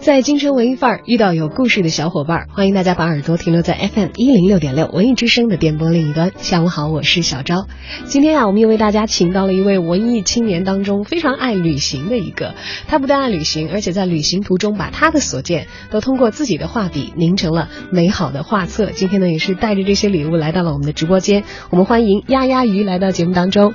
[0.00, 6.32] 在京城文艺范儿遇到有故事的小伙伴，欢迎大家把耳朵停留在 FM 一零六点六文艺之声的电波另一端。
[6.38, 7.66] 下午好，我是小昭。
[8.06, 12.54] 今天啊，我们又为大家请到了一位文艺青年当中非常爱旅行的一个。
[12.88, 18.86] 他不但爱旅行，而且在旅行途中把他的所见都通过自己的画笔凝成了美好的画册。
[18.92, 21.44] 今天呢，也是带着这些礼物来到了我们的直播间。
[21.68, 23.74] 我们欢迎丫丫鱼来到节目当中。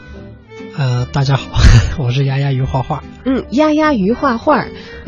[0.78, 1.62] 呃，大家好，
[2.04, 3.02] 我是丫丫鱼画画。
[3.24, 4.66] 嗯，丫丫鱼画画，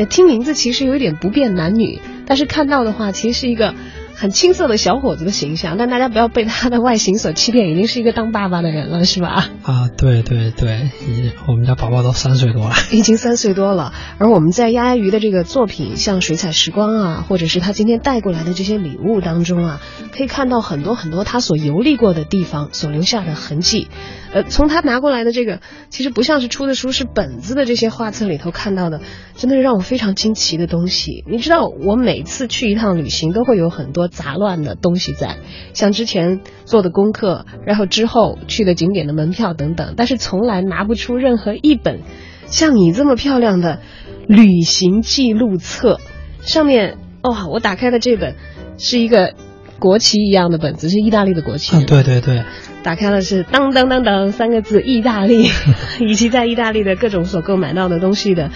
[0.10, 3.74] 听名字其实有点不变男女，但是看到的话，其实是一个。
[4.20, 9.48] 很青涩的小伙子的形象，但大家不要被他的外形所欺骗，已经是一个当爸爸的人了，是吧？
[9.62, 13.94] 啊，对对对，已我们家宝宝都三岁多了， 已经三岁多了。
[14.18, 23.88] 而我们在鸭鸭鱼的这个作品，像水彩时光啊，或者是他今天带过来的这些礼物当中啊，可以看到很多很多他所游历过的地方所留下的痕迹。
[24.34, 29.00] 呃，从他拿过来的这个，其实不像是出的书，是本子的这些画册里头看到的，
[29.36, 31.24] 真的是让我非常惊奇的东西。
[31.30, 34.07] 你知道，我每次去一趟旅行，都会有很多。
[34.08, 35.38] 杂乱的东西在，
[35.74, 42.02] 像之前做的功课，然后之后去的景点的门票等等，但是从来拿不出任何一本
[42.46, 43.80] 像你这么漂亮的
[44.28, 46.00] 旅行记录册。
[46.42, 48.36] 上面哇，我打开的这本
[48.78, 49.34] 是一个
[49.80, 51.76] 国旗一样的本子，是意大利的国旗。
[51.76, 52.44] 嗯，对对对。
[52.84, 55.50] 打开了是当当当当三个字，意大利，
[56.00, 58.50] 以及在意大利的各种所购买到的东西的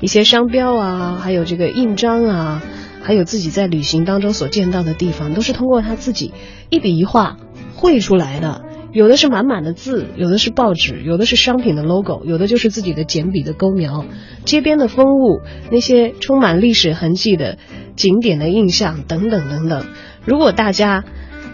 [0.00, 2.62] 一些商标啊，还有这个印章啊。
[3.08, 6.34] 还有自己在旅行当中所见到的地方，都是通过他自己
[6.68, 7.38] 一笔一画
[7.74, 8.66] 绘出来的。
[8.92, 14.04] 有的是满满的字，有的是报纸，有的是商品的 logo，有的就是自己的简笔的勾描。
[14.44, 17.56] 街边的风物，那些充满历史痕迹的
[17.96, 19.86] 景点的印象等等等等。
[20.26, 21.02] 如果大家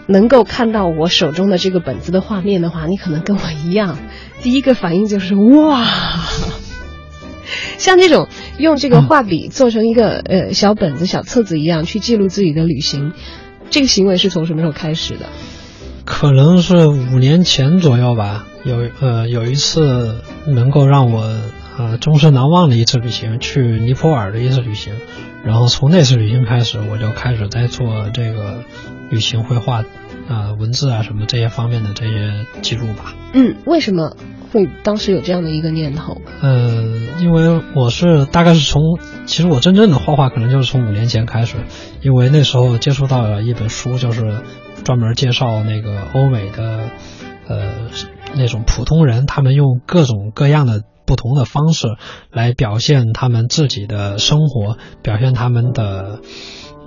[0.07, 3.97] 能够看到我手中的这个本子的画面的话，你可能跟我一样，
[4.43, 5.85] 第一个反应就是哇。
[7.77, 13.13] 像这种用这个画笔做成一个呃小本子、小册子一样去记录自己的旅行，
[13.69, 15.27] 这个行为是从什么时候开始的？
[16.05, 18.45] 可能是五年前左右吧。
[18.63, 21.39] 有呃有一次能够让我
[21.77, 24.93] 呃终身难忘的一次旅行，去尼泊尔的一次旅行。
[25.43, 28.63] 然后从那次旅行开始，我就开始在做这个
[29.11, 29.83] 旅行绘画
[30.27, 33.13] 啊、文字啊什么这些方面的这些记录吧。
[33.33, 34.15] 嗯，为什么？
[34.55, 36.81] 会当时有这样的一个念头，呃，
[37.19, 38.81] 因为我是大概是从，
[39.25, 41.57] 其实我真正的画画可能就是从五年前开始，
[42.01, 44.39] 因为那时候接触到了一本书，就是
[44.85, 46.89] 专门介绍那个欧美的，
[47.49, 47.89] 呃，
[48.33, 51.89] 那种普通人，他们用各种各样的不同的方式
[52.31, 56.21] 来表现他们自己的生活，表现他们的，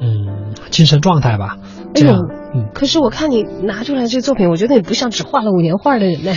[0.00, 1.58] 嗯，精神状态吧。
[1.94, 2.18] 这样，
[2.54, 2.70] 嗯。
[2.72, 6.32] 可是我看你拿出来这作品，我觉得你不像只画了五年画的人呢。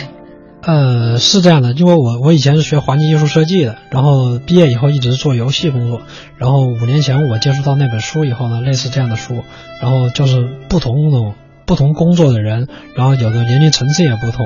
[0.64, 6.02] 呃，是这样的，因为我我以前是学环境艺术设计的，然后毕业以后一直做游戏工作，
[6.38, 9.44] 然后五年前我接触到那本书以后呢，类似这样的书，
[9.82, 11.34] 然后就是不同的
[11.66, 14.46] 不同工作的人，然后有的年龄层次也不同，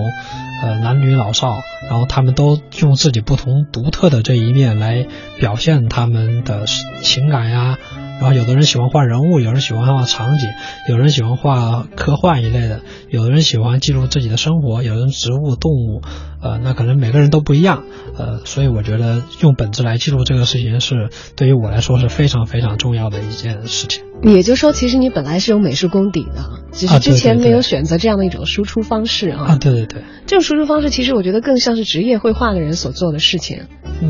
[0.63, 1.57] 呃，男女老少，
[1.89, 5.05] 然后他们都用自己不同独特的这一面来
[5.37, 6.65] 表现他们的
[7.01, 7.77] 情感呀。
[8.19, 10.49] 然后有的人喜欢画人物，有人喜欢画场景，
[10.89, 16.01] 有人喜欢画科幻一类的，有的人喜欢记录自己的生活，有人植物、动物，
[16.45, 17.85] 呃，那可能每个人都不一样，
[18.15, 24.03] 呃，所以我觉得用本子来记录这个事情是对于我来说是非常非常重要的一件事情。
[24.21, 29.45] 也就是说，其实你本来是有美术功底的，只是之前没有选择这样的一种输出方式啊。
[29.45, 33.63] 啊，对对对，这种输出方式其实我觉得更像是职业绘画的人所做的事情。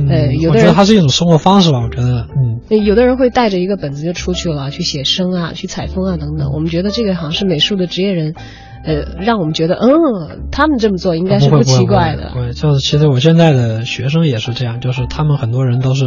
[0.10, 2.28] 呃，有的人它是一种生活方式吧，我觉得，
[2.70, 6.52] 嗯，有的人会带着一个本子就出去了，去写生啊，去采风啊等等。
[6.52, 8.36] 我们觉得这个好像是美术的职业人，
[8.86, 12.32] 呃，让我们觉得，嗯，他们这么做应该是不奇怪的。
[12.34, 16.06] 对，就是其实我现在的学生也是这样，就是他们很多人都是，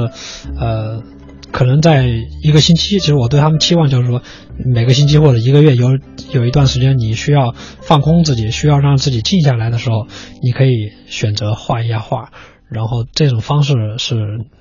[0.58, 1.02] 呃，
[1.50, 2.06] 可能在
[2.43, 4.23] 一个星期，其实我对他们期望就是说，
[4.64, 5.99] 每个星期或者一个月有
[6.32, 10.06] 有一段时间你需要放空自己，需要让自己静下来的时候，
[10.43, 12.31] 你可以选择画一下画。
[12.70, 14.14] 然后这种方式是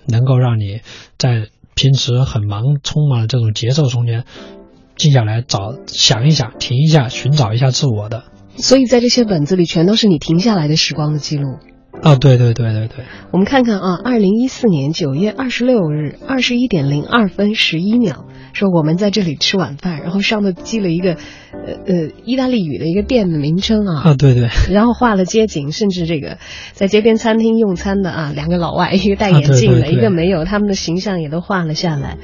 [0.07, 0.79] 能够让你
[1.17, 4.23] 在平时很忙、充满了这种节奏中间，
[4.97, 8.23] 静下来找想一想、停一下、寻找一下自我的。
[8.55, 11.57] 所以在这些本子里，全都是你停下来的时光的记录。
[12.01, 13.05] 啊，对对对对对。
[13.31, 26.37] 我们看看啊，二零一四年九月二十六日二十一点零二分十一秒，说我们在这里吃晚饭，然后上头记了一个呃呃意大利语的一个店的名称啊，啊，对对，然后画了街景，甚至这个
[26.73, 32.17] 在街边餐厅用餐的啊，两个老外，一个戴眼镜的，啊对对对一个没有，他们的形象也都画了下来，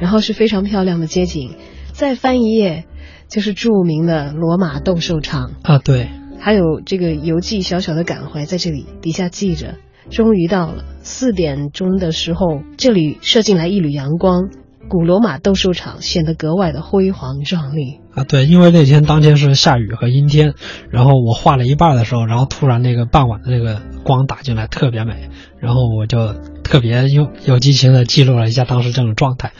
[0.00, 1.54] 然后是非常漂亮的街景。
[1.98, 2.84] 再翻一页，
[3.28, 9.74] 就是著名的罗马斗兽场，啊对，还有这个游记小小的感怀在这里底下记着。
[10.08, 14.48] 终于到了四点钟的时候，这里射进来一缕阳光，
[14.88, 17.98] 古罗马斗兽场显得格外的辉煌壮丽。
[18.14, 20.54] 啊对，因为那天当天是下雨和阴天，
[20.90, 29.50] 然后我画了一半的时候，然后突然那个傍晚的那个光打进来，特别美，然后我就特别有有激情的记录了一下当时这种状态。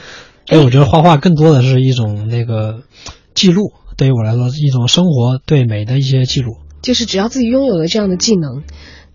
[0.48, 2.80] 所以我觉得画画更多的是一种那个
[3.34, 6.56] 记录，对于我来说是一种生活对美的一些记录。
[6.80, 8.62] 就是只要自己拥有了这样的技能，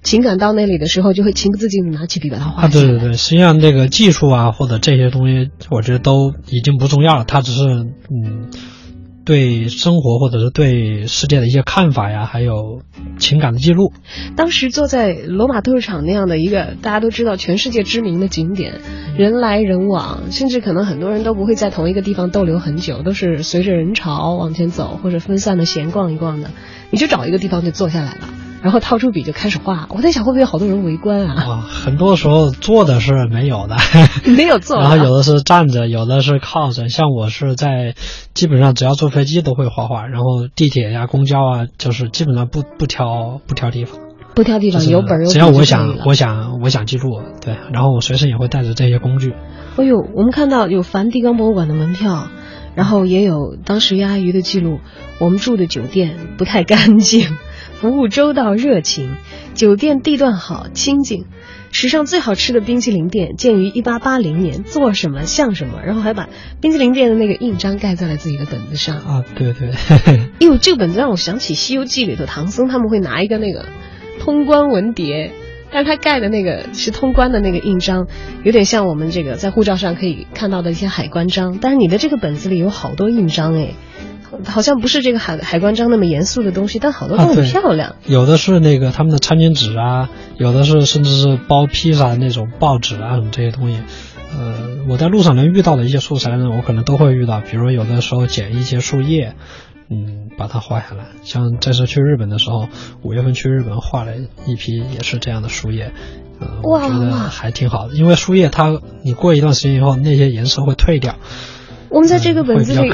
[0.04, 2.86] 情感到那里的时候，就会情不自禁的拿起笔把它画啊，下来。
[2.86, 8.52] 对对对，实际上这个技术啊，或者这些东西，我觉得都已经不重要了，它只是嗯，
[9.26, 12.82] 对生活或者是对世界的一些看法呀，还有
[13.18, 13.94] 情感的记录。
[14.36, 18.82] 当时坐在罗马斗兽场那样的一个大家都知道全世界知名的景点，
[19.18, 26.52] 人来人往，甚至可能很多人都不会在同一个地方逗留很久，都是随着人潮往前走，或者分散的闲逛一逛的。
[26.92, 28.30] 你就找一个地方就坐下来了，
[28.64, 29.88] 然后掏出笔就开始画。
[29.90, 31.44] 我在想会不会有好多人围观啊？
[31.44, 33.76] 啊，很多时候坐的是没有的，
[34.36, 36.88] 没有坐 啊，然后有的是站着，有的是靠着。
[36.88, 37.94] 像我是在
[38.34, 44.00] 基本上只要坐飞机都会画画，然后地铁呀、公交啊，就是基本上不不挑不挑地方，
[44.34, 49.34] 不挑地方，有本儿有只要我想我想我想记录，对，然后我随身也会带着这些工具。
[49.76, 52.30] 哎呦，我们看到有梵蒂冈博物馆的门票，
[52.76, 54.80] 然后也有当时鸭鱼的记录。
[55.20, 57.28] 我们住的酒店不太干净，
[57.84, 59.18] 服务周到热情，
[59.56, 61.26] 酒店地段好清静。
[61.74, 66.30] 史上最好吃的冰淇淋店建于一八八零年，做什么像什么，然后还把
[66.62, 69.00] 冰淇淋店的那个印章盖在了自己的本子上。
[69.00, 69.72] 啊，对对，
[70.08, 73.66] 哎呦，这个本子让我想起《西游记》里头唐僧他们会拿一个那个
[74.22, 75.32] 通关文牒，
[75.70, 78.08] 但是他盖的那个是通关的那个印章，
[78.46, 83.74] 有点像我们这个在护照上可以看到的一些海关章，但是你的这个本子里有好多印章哎，
[84.46, 87.96] 好像不是这个海海关章那么严肃的东西，但好多都很漂亮。
[88.06, 93.80] 有的是那个他们的餐巾纸啊，有的是甚至是包披萨的那种报纸啊什么这些东西。
[94.36, 99.36] 呃，我在路上能遇到的一些素材呢，我可能都会遇到，比如有的时候捡一些树叶，
[99.92, 101.06] 嗯，把它画下来。
[101.24, 102.68] 像这次去日本的时候，
[103.04, 104.14] 五月份去日本画了
[104.48, 105.92] 一批也是这样的树叶，
[106.40, 111.18] 呃，我哇觉得还挺好的，因为树叶它你过一段时间以后，那些颜色会退掉，
[111.94, 112.92] 我们在这个本子里。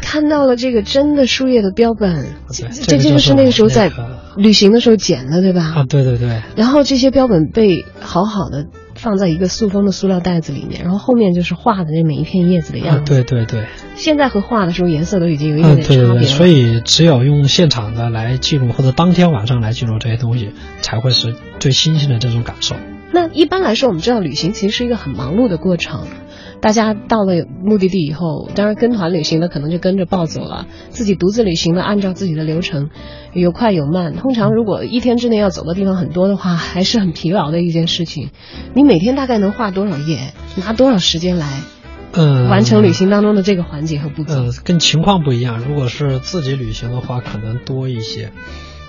[0.00, 3.92] 看到了这个真的树叶的标本，这这就是是那个时候在
[4.36, 5.74] 旅行的时候捡的，对吧？
[5.76, 13.04] 啊，对对对，然后这些标本被好好的放在一个塑封的塑料袋子里面，然后后面就是画的这每一片叶子的样啊子。
[13.04, 13.66] 对对对。
[13.96, 16.36] 现在和画的时候颜色都已经有一点，点对对对，点差别了。
[16.38, 22.76] 所以只有用现场的来记录，或者当天晚上来记录这些东西，才会是最新鲜的这种感受。
[23.10, 26.06] 那一般来说，我们知道旅行其实是一个很忙碌的过程。
[26.60, 32.90] 大家到了目的地以后，当然跟团旅行的可能就跟着暴走了，自己独自旅行的按照自己的流程，
[33.32, 34.14] 有快有慢。
[34.14, 38.30] 通常如果一天之内要走的地方很多的话，还是很疲劳的一件事情。
[38.74, 41.46] 你每天大概能画多少页，拿多少时间来
[42.12, 44.34] 嗯，完成旅行当中的这个环节和步骤？
[44.34, 45.58] 呃，跟情况不一样。
[45.60, 48.32] 如果是自己旅行的话，可能多一些。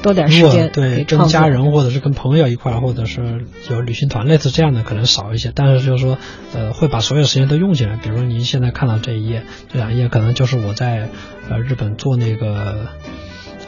[0.02, 5.52] 多点时间对跟家人或者是跟朋友一块儿，或者是有旅行团类似这样的，可能少一些。
[5.54, 6.18] 但是就是说，
[6.54, 7.98] 呃，会把所有时间都用起来。
[7.98, 11.10] 比如说您现在看到这一页，这两页可能就是我在
[11.50, 12.88] 呃日本做那个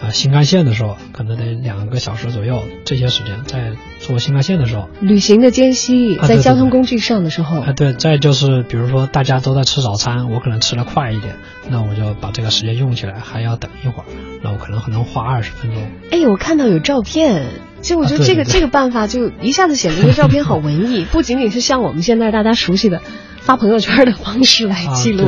[0.01, 4.89] 啊、新干线的时候，可能得两个小时左右这些时间，在坐新干线的时候。
[5.00, 11.36] 旅行的间隙，在交通工具上的时候，啊，对，再就是比如说大家都在吃早餐，我可能吃的快一点，
[11.70, 14.05] 那我就把这个时间用起来，还要等一会儿，
[14.41, 15.84] 那我可能可能花二十分钟。
[16.10, 17.46] 哎，我看到有照片，
[17.81, 23.01] 其实我觉得这个这个办法就一下子显得这个照片好文艺， 不仅仅是像我们现在大家熟悉的
[23.41, 25.25] 发朋友圈的方式来啊，记录。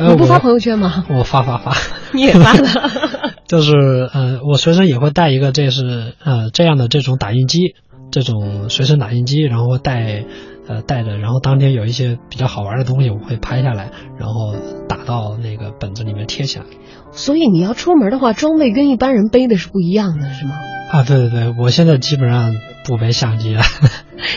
[0.00, 1.04] 你不发朋友圈吗？
[1.10, 1.72] 我发发发，
[2.12, 3.32] 你也发了。
[3.48, 3.72] 就是
[4.12, 7.74] 呃，我随身也会带一个，这是呃这样的这种打印机，
[8.10, 10.24] 这种随身打印机，然后带
[10.68, 14.54] 呃带着，然后当天有一些比较好玩的东西，我会拍下来，然后
[14.88, 16.64] 打到那个本子里面贴起来。
[17.10, 20.52] 所以你要出门的话，装备跟一般人背的是不一样的，是吗？
[20.92, 23.62] 啊，对对对，我现在基本上不背相机了，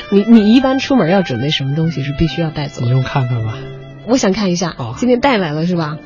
[0.09, 2.85] 你你一般出门要准备什么东西是必须要带走的？
[2.87, 3.55] 你用看看吧。
[4.07, 5.97] 我想看一下哦，今天带来了是吧？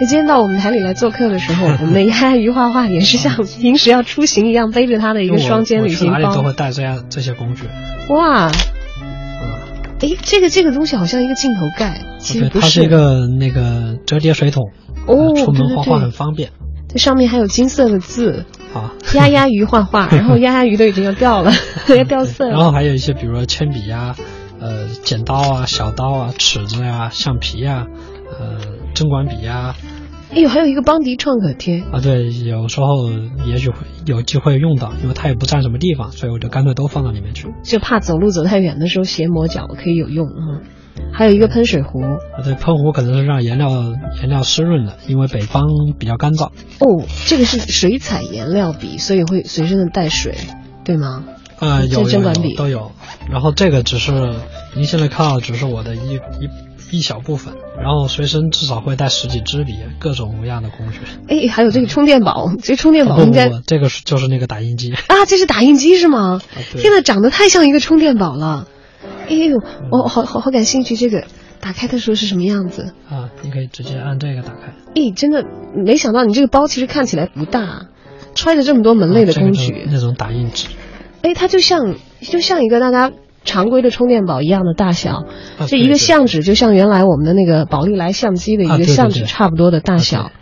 [0.00, 6.42] 那今天到我们台里来做客的时候， 我们的鸭鱼画画也是像平时要出行一样，背着他的一个双肩旅行包去哪里都。
[6.42, 7.64] 会带这样这些工具。
[8.08, 8.50] 哇，
[9.02, 9.48] 嗯
[10.00, 14.70] 哎，这个这个东西好像一个镜头盖，其实不是它是一个那个折叠水桶，
[15.06, 16.50] 哦呃出门画画很方便。
[16.88, 21.52] 这上面还有金色的字，啊，鸭鸭鱼画画，然后鸭鸭鱼都已经要掉了，
[21.96, 22.72] 要掉色了然后。
[22.72, 24.16] 还有一些，比如说铅笔呀、
[24.60, 27.86] 呃，剪刀啊、小刀啊、尺子呀、橡皮呀、
[28.38, 28.58] 呃，
[28.94, 29.74] 针管笔呀，
[30.32, 33.10] 哎呦，还有一个邦迪创可贴，啊，对，有时候
[33.46, 37.48] 也许会有机会用到，因为它也不占什么地方，所以我就干脆都放到里面去。
[37.64, 40.28] 就怕走路走太远的时候鞋磨脚可以有用。
[40.28, 40.62] 嗯，
[41.12, 42.02] 还有一个喷水壶。
[42.02, 43.70] 啊，对，喷壶可能是让颜料
[44.20, 45.64] 颜料湿润的，因为北方
[45.98, 46.46] 比较干燥。
[46.78, 50.34] 哦，这个是水彩颜料笔，所以会随身的带水，
[50.84, 51.24] 对吗？
[51.60, 52.92] 呃，有有都有。
[53.30, 54.12] 然后这个只是
[54.74, 60.98] 您现在看到的只是我的一一一小部分，然后随身至少会带十几支笔，各种各样的工具。
[61.28, 64.92] 哎，还有这个充电宝，这充电宝应该不，这个是就是那个打印机。
[64.92, 66.40] 啊，这是打印机是吗？
[66.76, 68.66] 天呐，长得太像一个充电宝了。
[69.28, 69.56] 哎呦，
[69.92, 71.24] 我好好好感兴趣，这个
[71.60, 72.94] 打开的时候是什么样子？
[73.08, 74.74] 啊，你可以直接按这个打开。
[74.94, 75.44] 咦，真的
[75.76, 77.86] 没想到你这个包其实看起来不大，
[78.34, 79.86] 揣着这么多门类的啊这个就是工具。
[79.90, 80.66] 那种打印纸。
[81.22, 83.12] 哎，它就像就像一个大家
[83.44, 85.24] 常规的充电宝一样的大小，
[85.58, 90.32] 啊这一个相纸就像原来我们的那个宝丽来相机的一个相纸差不多的大小，啊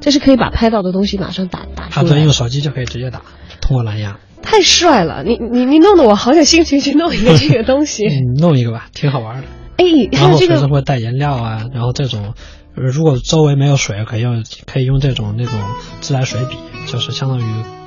[0.00, 2.32] 这是可以把拍到的东西马上打打出啊，对，来用。
[2.32, 3.22] 手机就可以直接打，
[3.60, 4.18] 通过蓝牙。
[4.42, 5.24] 太帅了！
[5.24, 8.06] 你你你弄得我好有兴趣去弄一个这个东西。
[8.06, 9.44] 你， 弄一个吧，挺好玩的。
[9.78, 12.34] 哎，还然后随有这个身会带颜料啊，然后这种，
[12.76, 15.58] 呃如果周围没有水，可以用可以用这种那种
[16.02, 17.42] 自来水笔，就是相当于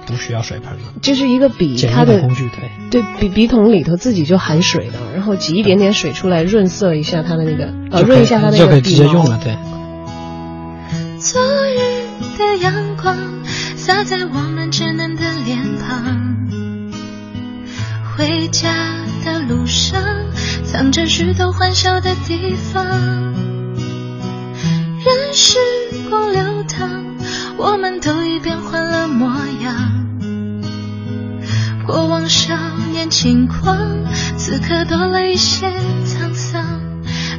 [0.07, 2.71] 不需要水盆了就是一个笔，简它的的工具，对。
[2.89, 9.57] 对笔笔筒里头自己就含水的，然后挤一点点水出来润色一下它的那个呃润一下它的那个就可以直接笔毛用了，对。
[11.19, 13.15] 昨日的阳光
[13.75, 16.37] 洒在我们稚嫩的脸庞，
[18.15, 18.69] 回家
[19.25, 20.01] 的路上
[20.63, 23.35] 藏着许多欢笑的地方。
[25.03, 25.57] 任时
[26.09, 27.06] 光流淌，
[27.57, 29.27] 我们都已变换了模
[29.63, 29.93] 样。
[31.86, 32.53] 过往少
[32.91, 33.77] 年轻狂，
[34.38, 35.67] 此刻多了一些
[36.05, 36.81] 沧桑。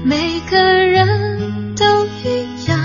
[0.04, 1.84] 每个人都
[2.24, 2.78] 一样，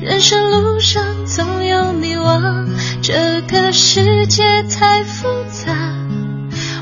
[0.00, 2.66] 人生路上总有迷惘，
[3.02, 5.72] 这个世界太复杂，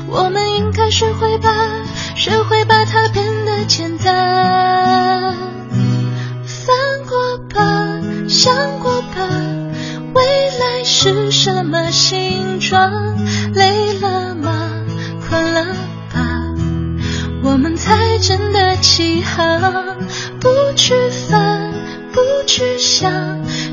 [0.07, 1.49] 我们应该学会把，
[2.15, 5.35] 学会把它变得简单。
[6.43, 6.75] 翻
[7.07, 7.90] 过吧，
[8.31, 9.27] 想过吧，
[10.13, 10.23] 未
[10.57, 12.89] 来是什么形状？
[13.53, 14.71] 累了吗？
[15.27, 15.65] 困了
[16.13, 16.39] 吧？
[17.43, 19.97] 我们才真的起航，
[20.39, 21.73] 不去烦，
[22.13, 23.11] 不去想，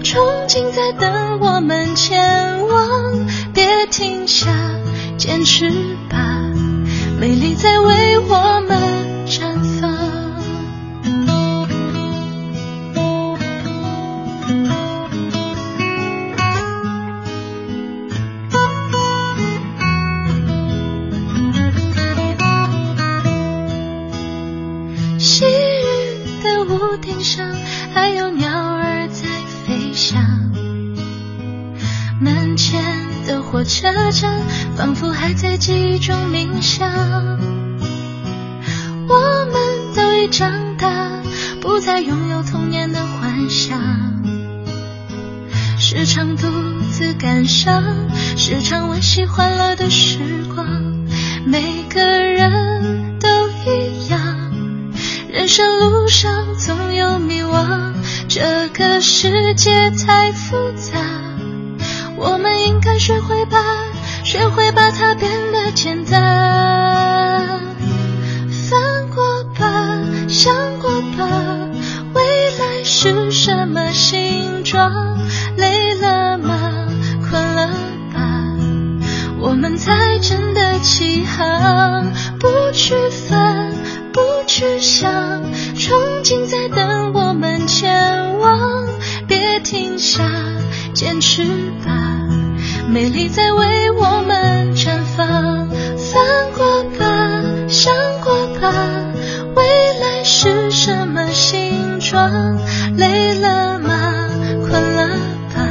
[0.02, 4.48] 憧憬在等我们前往，别停下，
[5.16, 5.70] 坚持
[6.10, 6.18] 吧，
[7.20, 7.94] 美丽在为
[47.68, 47.84] 感伤，
[48.36, 50.18] 时常温习欢乐的时
[50.54, 50.66] 光。
[51.44, 53.28] 每个人都
[53.66, 54.18] 一样，
[55.30, 57.92] 人生路上总有迷惘，
[58.26, 60.98] 这个世界太复杂，
[62.16, 63.58] 我们应该学会把，
[64.24, 66.27] 学会把它变得简单。
[98.60, 98.72] 吧，
[99.56, 99.64] 未
[100.00, 102.58] 来是什么形状？
[102.96, 104.30] 累了吗？
[104.66, 105.08] 困了
[105.54, 105.62] 吧？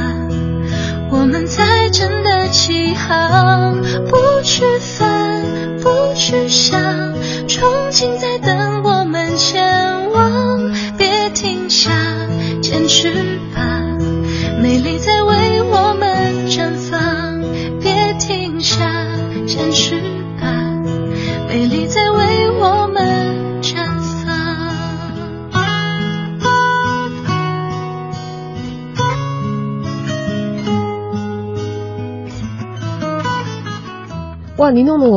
[1.10, 5.42] 我们才真的起航，不去烦，
[5.82, 6.80] 不去想，
[7.46, 8.27] 憧憬在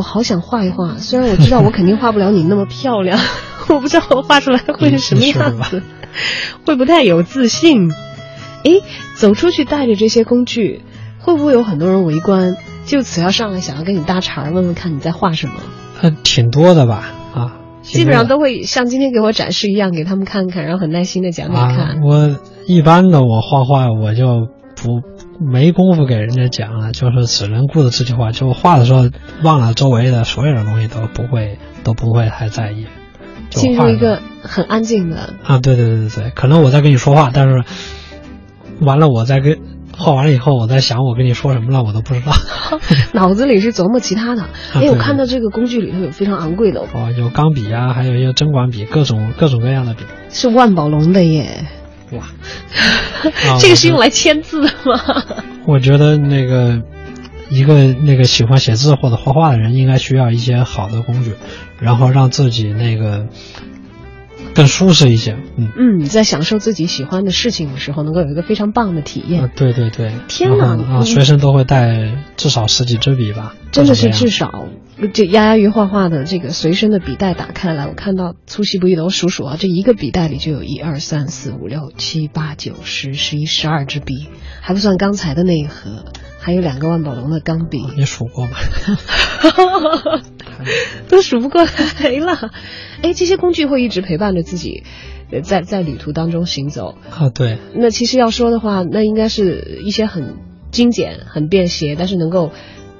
[0.01, 3.19] 我好想画一画，虽然我知道我肯定画不了你那么漂亮，
[3.69, 5.83] 我不知道我画出来会是什么样子，
[6.65, 7.91] 会不太有自信。
[8.63, 8.71] 哎，
[9.15, 10.81] 走出去带着这些工具，
[11.19, 12.57] 会不会有很多人围观？
[12.83, 15.53] 就此要上来想要跟你搭茬，问问看你在画什么？
[16.01, 21.77] 呃，挺多的吧，啊，基本上都会像今天给我展示一样，给他们看看，然后很耐心的讲给看。
[21.77, 25.01] 啊，我一般的我画画我就不
[25.43, 28.31] 没工夫给人家讲了，就是只能顾着自己画。
[28.31, 29.09] 就画的时候
[29.43, 32.85] 忘了周围的所有的东西都不会都不会太在意，
[33.49, 37.63] 进入一个很安静的啊，对对对对对，可能我在跟你说话，但是
[38.81, 39.59] 完了我在跟。
[39.93, 42.31] 画完了以后，我在想我跟你说什么了，我都不知道，
[43.13, 44.45] 脑子里是琢磨其他的。
[44.73, 51.67] 哎，我看到这个工具里头有非常昂贵的哦，有钢笔啊，还有一些针管笔，各种各种各样的笔，是万宝龙的耶！
[52.11, 52.23] 哇，
[53.59, 55.23] 这个是用来签字的吗？
[55.65, 56.81] 我觉得那个
[57.49, 61.33] 一个那个喜欢写字或者画画的人，应该需要一些好的工具，
[61.79, 63.27] 然后让自己那个。
[64.53, 69.49] 更舒适一些，嗯嗯，你在享受自己喜欢的事情的时候，能够有一个非常棒的体验。
[69.55, 70.77] 对对对，天哪！
[70.77, 73.55] 啊，随身都会带至少十几支笔吧？
[73.71, 74.65] 真的是至少。
[75.13, 84.27] 这丫丫鱼画画的这个随身的笔袋打开来，我看到粗细不一的，我数数啊，这一个笔袋里就有一二三四五六七八九十十一十二支笔，
[84.61, 86.05] 还不算刚才的那一盒，
[86.41, 87.85] 还有两个万宝龙的钢笔。
[87.95, 88.57] 你数过吗？
[91.07, 92.51] 都数不过来了。
[93.01, 94.83] 哎，这些工具会一直陪伴着自己，
[95.43, 97.29] 在在旅途当中行走啊。
[97.29, 97.59] 对。
[97.75, 100.35] 那其实要说的话，那应该是一些很
[100.71, 102.51] 精简、很便携，但是能够。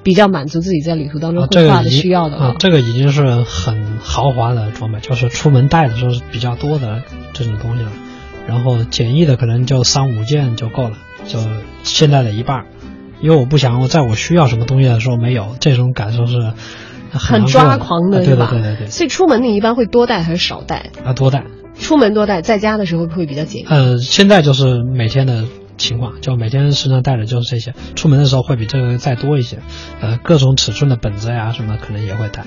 [0.03, 7.91] 比较满足自己在旅途当中绘画的需要的啊，这个已经是很豪华的装备，就是出门带的时候是比较多的这种东西了。
[8.47, 11.37] 然后简易的可能就三五件就够了，就
[11.83, 12.65] 现在的一半。
[13.21, 16.53] 因为我不想我在我需要什么东西的时候没有，这种感受是
[17.11, 18.87] 很抓狂的，对对对对对。
[18.87, 20.91] 所以出门你一般会多带还是少带？
[21.05, 21.45] 啊，多带。
[21.79, 23.65] 出门多带，在家的时候会比较简易。
[23.65, 25.45] 呃，现在就是每天的。
[25.77, 29.57] 情况就每天身上带的就是这些，出门的时候会比这个再多一些，
[29.99, 32.43] 呃，各种尺寸的本子呀什么可能也会带。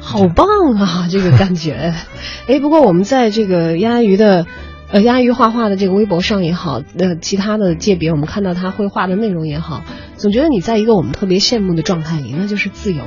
[0.00, 1.94] 好棒啊，这个感觉。
[2.48, 4.46] 哎，不过我们在这个鸭鱼的，
[4.88, 9.84] 呃，亚鱼画画的这个微博上也好，呃，其他的界别我们看到他绘画的内容也好，
[10.16, 13.04] 总觉得你在一个我们特别羡慕的状态里，那就是自由，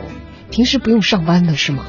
[0.52, 1.86] 平时不用上班的是吗？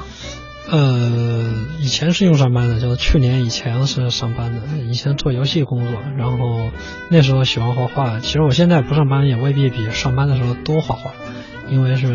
[0.71, 6.71] 呃，以前是用上班的，就是去年以前是上班的，以前做游戏工作，然后
[7.11, 8.21] 那时候喜欢画画。
[8.21, 11.11] 其实我现在不上班也未必比上班的时候多画画，
[11.69, 12.07] 因为是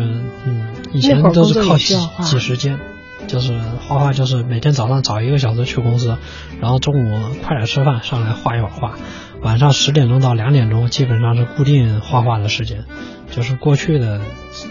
[0.46, 2.78] 嗯，以前都是靠挤挤时间，
[3.26, 6.16] 就是画画就是每天早上早一个小时去公司，
[6.60, 8.94] 然后中午快点吃饭上来画一会儿画，
[9.42, 12.84] 晚上十点钟到两点钟基本上是固定画画的时间。
[13.28, 14.20] 就是过去的，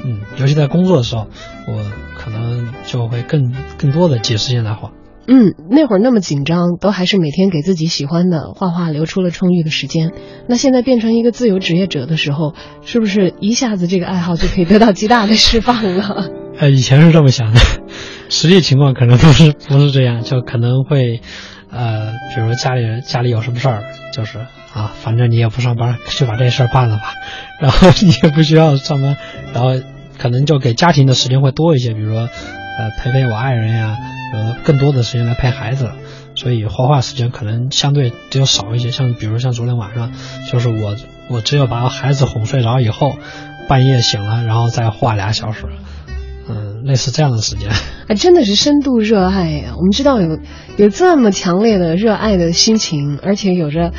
[0.06, 1.28] 嗯，尤其在工作的时候，
[1.68, 1.84] 我
[2.18, 4.92] 可能就会更更多的挤时间来画。
[5.28, 10.14] 嗯，那会儿那么紧张，都还是每天给自己喜欢的画画留出了充裕的时间。
[10.48, 16.30] 那现在变成一个自由职业者的时候，是不是一下子这个爱好就可以得到极大的释放了？
[16.58, 17.60] 呃，以前是这么想的，
[18.30, 21.22] 实际情况可能不是 不是这样，就可能会，
[21.72, 23.84] 呃，比如家里人家里有什么事儿，
[24.14, 24.40] 就是。
[24.76, 27.14] 啊，反正你也不上班，就把这事儿办了吧。
[27.62, 29.16] 然后你也不需要上班，
[29.54, 29.70] 然后
[30.18, 32.20] 可能就给家庭的时间会多一些，比如说，
[32.78, 33.96] 呃，陪陪我爱人呀，
[34.34, 35.92] 呃，更多的时间来陪孩子。
[36.36, 38.92] 所以画画时间可能相对就少一些。
[38.92, 40.12] 像比如像昨天晚上，
[40.52, 40.98] 就是我
[41.30, 43.18] 我只有把孩子哄睡着以后，
[43.70, 45.68] 半夜醒了，然后再画俩小时，
[46.48, 47.70] 嗯，类似这样的时间。
[47.70, 49.74] 啊，真的是深度热爱呀！
[49.78, 50.40] 我们知道有
[50.78, 53.92] 有这么强烈的热爱的心情，而且有着。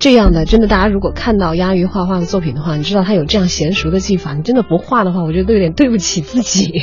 [0.00, 6.82] 这样的真的，大家如果看到鸭鱼画画的作品的话，你知道他有这样娴熟的技法，你真的不画的话，我觉得都有点对不起自己。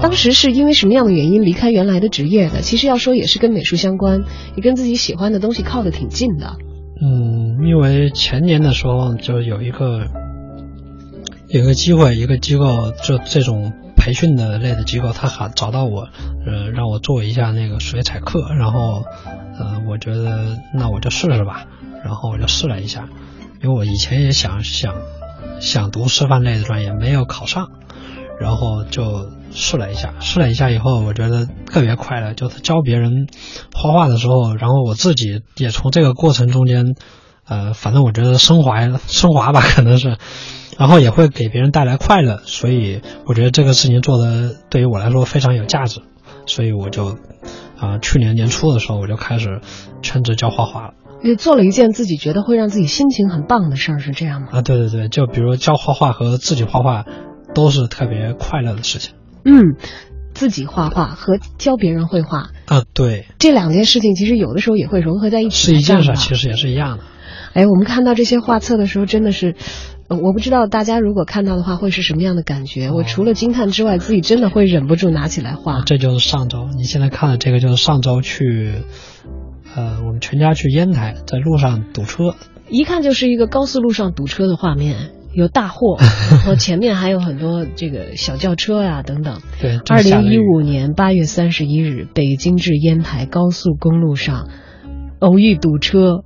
[0.00, 2.60] 当时是因为什么样的原因离开原来的职业的？
[2.60, 4.22] 其实要说也是跟美术相关，
[4.54, 6.54] 也跟自己喜欢的东西靠得挺近的。
[7.04, 10.06] 嗯，因为前年的时候就有一个
[11.48, 16.08] 有一个机会，一个机构就这种培训的类的机构，他还找到我，
[16.44, 19.04] 呃，让我做一下那个水彩课，然后，
[19.56, 21.66] 呃，我觉得那我就试试吧。
[22.04, 23.08] 然后我就试了一下，
[23.62, 24.96] 因为我以前也想想
[25.60, 27.70] 想读师范类的专业，没有考上，
[28.40, 30.14] 然后就试了一下。
[30.18, 33.28] 试了一下以后，我觉得特别快乐，就是教别人
[33.72, 36.96] 画画的时候，然后我自己也从这个过程中间，
[37.46, 40.18] 呃，反正我觉得升华 升华吧，可能是，
[40.82, 46.00] 然后也会给别人带来快乐，所以我觉得这个事情做的对于我来说非常有价值，
[46.44, 47.18] 所以我就
[47.78, 49.60] 啊，去年年初的时候我就开始
[50.02, 50.94] 全职教画画了。
[51.22, 54.48] 也做了一件自己觉得会让自己心情很棒的事儿，是这样吗？
[54.50, 57.04] 啊，对对对，就比如教画画和自己画画，
[57.54, 59.14] 都是特别快乐的事情。
[59.44, 59.76] 嗯，
[60.34, 65.68] 自己画画和教别人绘画啊，对，这两件事情其实有的时候也会融合在一起。
[65.68, 67.04] 是一件事，其实也是一样的。
[67.52, 69.54] 哎，我们看到这些画册的时候，真的是，
[70.20, 72.90] 我不知道大家如果看到的话会是什么样的感觉。
[72.90, 75.82] 我除了惊叹之外，自己真的会忍不住拿起来画。
[75.86, 78.72] 这就是上周，你现在看的这个就是上周去，
[79.74, 82.34] 呃，我们全家去烟台，在路上堵车，
[82.68, 85.96] 一看就是一个高速路上堵车的画面，有大货，
[86.30, 89.40] 然后前面还有很多这个小轿车啊等等。
[89.60, 94.48] 对，二零一五年八月三十一日，北京至烟台高速公路上
[95.20, 96.24] 偶遇堵车。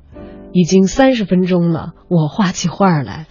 [0.52, 3.26] 已经三十分钟了，我画起画来。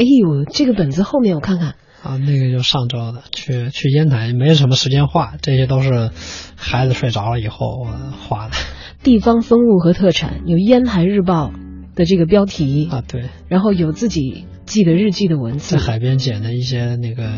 [0.00, 6.10] 哎呦，这个本子后面我看看啊，那个就上周的，去去烟台没什么时间画，这些都是
[6.56, 7.84] 孩子睡着了以后我
[8.26, 8.54] 画的。
[9.02, 11.52] 地方风物和特产有《烟台日报》
[11.94, 17.28] 的这个标题啊，对，然后有自己记的日记的文字，在海边捡的一些那个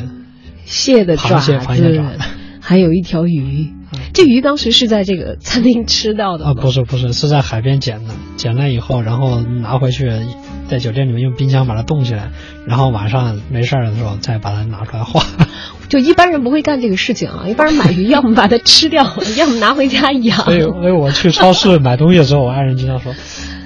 [0.64, 1.59] 蟹的爪子，
[2.61, 3.72] 还有一条鱼。
[4.14, 6.55] 这鱼当时是在这个餐厅吃到的啊？
[6.55, 8.14] 不是不是，是在海边捡的。
[8.37, 10.09] 捡了以后，然后拿回去，
[10.68, 12.31] 在酒店里面用冰箱把它冻起来，
[12.66, 15.22] 然后晚上没事儿的时候再把它拿出来画。
[15.88, 17.44] 就一般人不会干这个事情啊！
[17.46, 19.05] 一般人买鱼， 要么把它吃掉，
[19.37, 20.38] 要么拿回家养。
[20.38, 23.14] 所以，所以我去超市买东西的时候，我爱人经常说。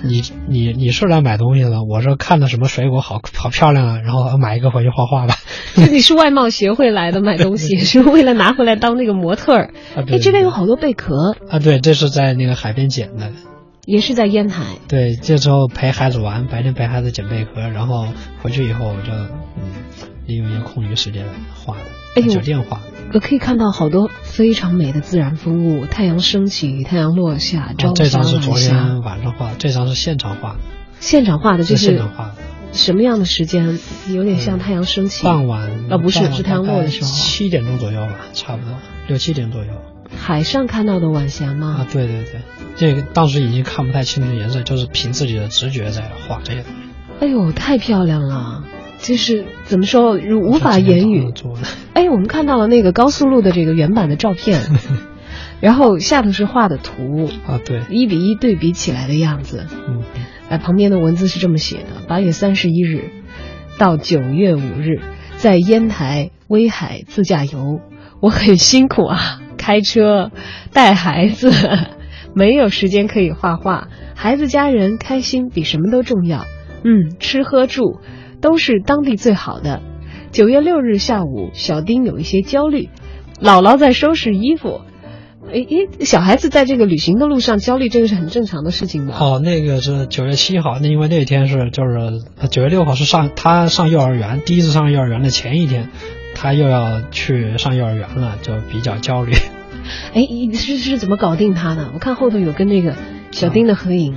[0.02, 5.37] 你你你是来买东西的，我是看到什么水果好好漂亮啊，然后买一个回去画画吧。
[5.74, 9.70] 你是外贸协会来的买东西，是为了拿回来当那个模特儿。
[9.96, 13.30] 哎，这边有好多贝壳啊，对，这是在那个海边捡的，
[13.87, 14.64] 也是在烟台。
[14.88, 18.09] 对，这时候陪孩子玩，白天陪孩子捡贝壳，然后
[18.42, 19.72] 回去以后我就嗯
[20.27, 21.77] 利用一些空余时间画
[22.14, 22.81] 的，酒店画。
[23.14, 30.59] 我可以看到好多非常美的自然风物，太阳升起，太阳落下，朝这张是昨天晚上画，这张是现场画的。
[30.99, 32.35] 现场画的，这是现场画的。
[32.72, 33.79] 什么样的时间？
[34.09, 35.25] 有点像太阳升起。
[35.25, 37.11] 傍晚啊，不是，是太阳落的时候。
[37.11, 38.75] 七点钟左右吧，差不多
[39.07, 39.70] 六七点左右。
[40.14, 41.78] 海上看到的晚霞吗？
[41.80, 42.40] 啊，对对对，
[42.76, 46.78] 这个当时已经看不太清楚颜色，就是凭自己的直觉在画这些东西。
[47.20, 48.64] 哎呦，太漂亮了！
[48.98, 51.32] 就是怎么说，无法言语。
[51.94, 54.62] 哎，我们看到了那个高速路的这个原版的照片，
[55.60, 59.66] 然后下头是画的图啊，对，一比一对比起来的样子。
[59.88, 60.02] 嗯，
[60.48, 63.10] 哎，旁边的文字是这么写的：八月三十一日
[63.78, 65.00] 到九月五日，
[65.36, 67.80] 在烟台威海自驾游，
[68.20, 70.31] 我很辛苦啊，开车
[70.72, 71.50] 带孩子，
[72.37, 76.44] 没有时间可以画画，孩子家人开心比什么都重要。
[76.85, 77.98] 嗯，吃喝住。
[78.38, 79.81] 都是当地最好的。
[80.31, 82.90] 九月六日下午，小丁有一些焦虑，
[83.40, 84.83] 姥姥在收拾衣服。
[85.50, 89.16] 诶诶，小孩子在这个旅行的路上焦虑，这个是很正常的事情吧？
[89.18, 95.88] 哦，那个是九月七号，那因为那天是就是九月六号是上他上幼儿园，第一次上幼儿园的前一天，
[96.35, 99.33] 他又要去上幼儿园了，就比较焦虑。
[100.14, 101.90] 哎，是是怎么搞定他的？
[101.94, 102.94] 我看后头有跟那个
[103.31, 104.16] 小丁的合影。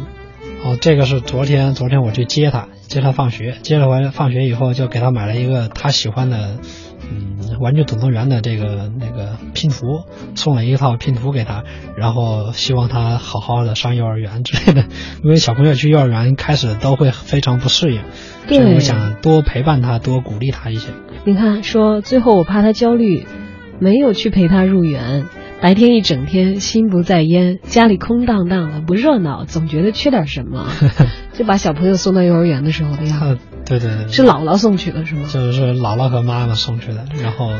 [0.63, 6.59] 哦，这个是昨天，昨天我去接他，接他放学，接了完放学以后，就给他买了一个他喜欢的，
[7.09, 10.01] 嗯，玩具总动员的这个那个拼图，
[10.35, 11.63] 送了一套拼图给他，
[11.95, 14.85] 然后希望他好好的上幼儿园之类的，
[15.23, 18.01] 因为小朋友去幼儿园开始都会非常不适应，
[18.49, 20.89] 所以我想多陪伴他，多鼓励他一些。
[21.23, 23.25] 你看，说最后我怕他焦虑，
[23.79, 25.25] 没有去陪他入园。
[25.61, 30.67] 白天一整天心不在焉，家里空荡荡的，不热闹，总觉得缺点什么，
[31.37, 33.39] 就把小朋友送到幼儿园的时候的样子。
[33.65, 35.27] 对对对，是姥姥送去的是吗？
[35.29, 37.51] 就是姥姥和妈妈送去的，然后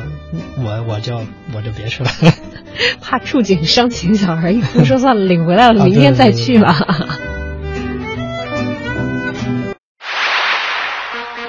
[0.57, 1.17] 我我就
[1.53, 2.09] 我就别去了，
[3.03, 6.77] 怕触景伤情，小孩一哭说算了，领回来了，明天再去吧。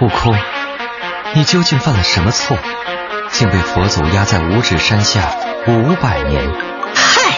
[0.01, 0.35] 悟空，
[1.37, 2.57] 你究竟犯了什么错，
[3.33, 5.21] 竟被佛祖压在五指山下？
[5.67, 6.51] 五百年，
[6.95, 7.35] 嗨，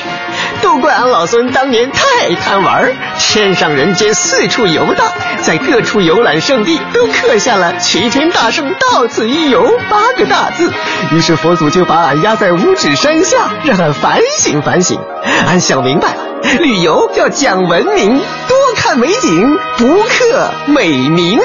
[0.63, 10.73] 都怪俺老孙当年太贪玩，天上人间四处游荡，在各处游览胜地都刻下了“齐天大圣到此一游”八个大字。
[11.11, 15.01] 于是佛祖就把俺压在五指山下，让俺反省反省。
[15.47, 16.25] 俺想明白了，
[16.61, 21.41] 旅游要讲文明，多看美景，不刻美名。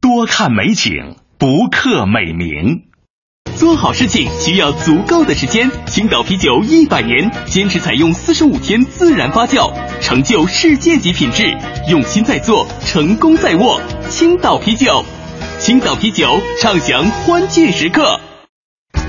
[0.00, 2.82] 多看美景，不刻美名。
[3.54, 5.70] 做好事情需要足够的时间。
[5.86, 11.56] 青岛啤酒一百年，坚持采用四十五天自然发酵，成就世界级品质。
[11.88, 13.80] 用心在做，成功在握。
[14.08, 15.04] 青岛啤酒，
[15.60, 16.28] 青岛啤酒，
[16.60, 18.18] 畅享欢庆时刻。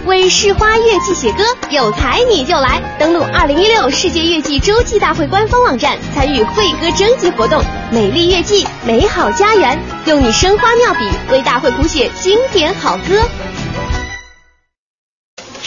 [0.10, 2.82] 为市花月季写歌，有才你就来！
[2.98, 7.64] 登录二零一六世界月季洲际大会官方网站，参与会歌征集活动。
[7.92, 13.22] 美丽月季，美好家园，用你生花妙笔为大会谱写经典好歌。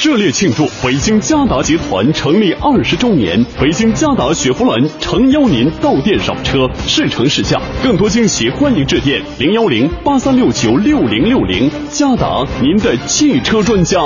[0.04, 3.40] 热烈庆祝北京嘉达集团成立二十周年。
[3.60, 11.70] 北京嘉达雪佛兰诚邀您到店赏车，试乘试驾，更多惊喜欢迎致电零幺零八三六九六零六零。
[11.88, 14.00] 嘉达，您的汽车专家。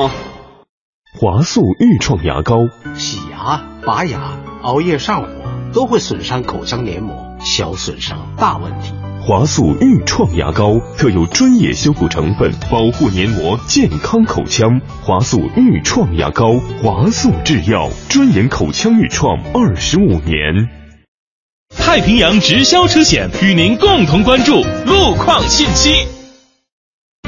[1.18, 5.28] 华素愈创牙膏，洗牙、拔牙、熬夜上火
[5.72, 8.92] 都会损伤口腔黏膜，小损伤大问题。
[9.26, 14.80] 华素愈创牙膏特有专业修复成分，保护黏膜，健康口腔。
[15.02, 20.68] 华素愈创牙膏，华素制药，专研口腔愈创二十五年。
[21.76, 26.15] 太平洋直销车险与您共同关注路况信息。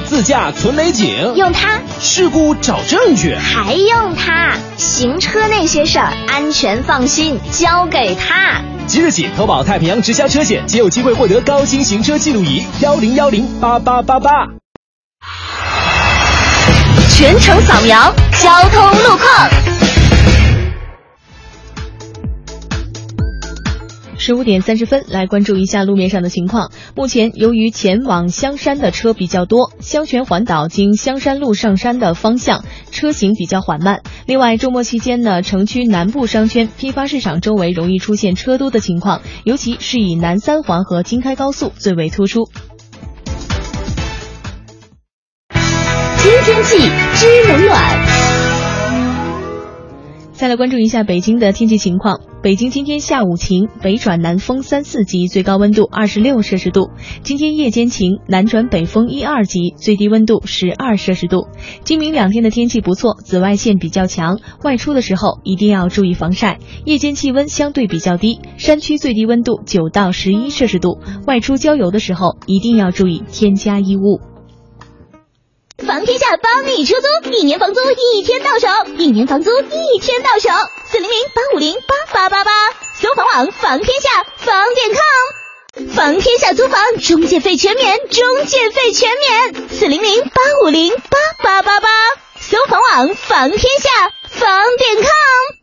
[0.08, 8.62] 自驾存美景，用它；事故找证据，还用它；行车那些事儿，安全放心，交给他。
[8.86, 14.30] 即日起投保太平洋直销车险，即有机会获得高清行车记录仪幺零幺零八八八八。
[17.10, 19.77] 全程扫描交通路况。
[24.18, 26.70] 十五点三十分，来关注一下路面上的情况。
[26.94, 34.02] 目前，由于前往香山的车比较多，香泉环岛经香山路上山的方向车行比较缓慢。
[34.26, 42.48] 另外，周末期间呢，城区南部商圈、批发市场周围容易出现车多的情况，尤其是以南三环和京开高速最为突出。
[46.20, 46.78] 知天气，
[47.14, 48.07] 知冷暖。
[50.38, 52.20] 再来关注一下北京的天气情况。
[52.44, 56.90] 北京今天下午晴，北转南风三四级，最高温度二十六摄氏度。
[57.24, 61.48] 今天夜间晴，南转北风一二级，最低温度十二摄氏度。
[61.82, 66.60] 今明两天的天气不错，紫外线比较强，外出的时候一定要注意防晒。
[66.84, 71.00] 夜间气温相对比较低，山区最低温度九到十一摄氏度。
[71.26, 74.20] 外出郊游的时候一定要注意添加衣物。
[75.86, 80.48] 房天下帮你出租，一年房租一天到手，一年房租一天到手，
[80.86, 82.50] 四零零八五零八八八八，
[83.00, 91.88] 搜房网房天下房点 com，房天下租房中介费全免，中介费全免，四零零八五零八八八八，
[92.40, 95.57] 搜房网房天下房点 com。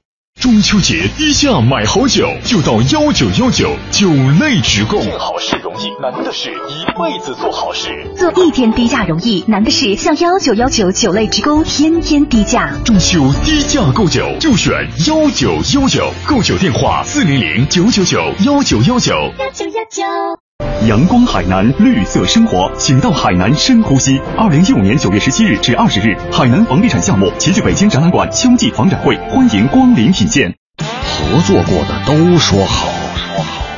[0.45, 4.07] 中秋节低价买好酒，就到幺九幺九酒
[4.39, 5.01] 类直供。
[5.01, 8.05] 做好事容易，难的是一辈子做好事。
[8.15, 12.71] 做一天低价容易，难的是向幺九幺九酒类直供天天低价。
[12.85, 14.71] 中秋低价购酒就选
[15.07, 20.44] 幺九幺九，购酒电话四零零九九九幺九幺九幺九幺九。
[20.87, 24.21] 阳光海南，绿色生活，请到海南深呼吸。
[24.37, 30.53] 二零一五年九月十七日至二十日，海南房地产项目齐聚北京展览馆秋季房展会，欢迎光临品鉴。
[30.77, 32.87] 合作过的都说好，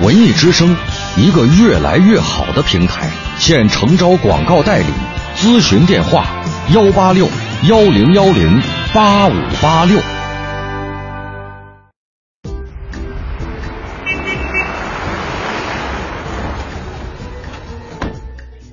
[0.01, 0.75] 文艺之声，
[1.15, 3.09] 一个越来越好的平台，
[3.39, 4.85] 现诚招广告代理，
[5.37, 6.25] 咨询电话
[6.73, 7.29] 幺八六
[7.69, 8.61] 幺零幺零
[8.93, 9.97] 八五八六。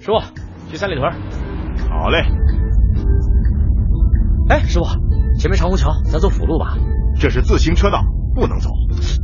[0.05, 0.21] 师傅，
[0.71, 1.11] 去三里屯。
[1.89, 2.23] 好嘞。
[4.51, 4.85] 哎，师傅，
[5.39, 6.77] 前面长虹桥，咱走辅路吧。
[7.19, 8.69] 这是自行车道，不能走。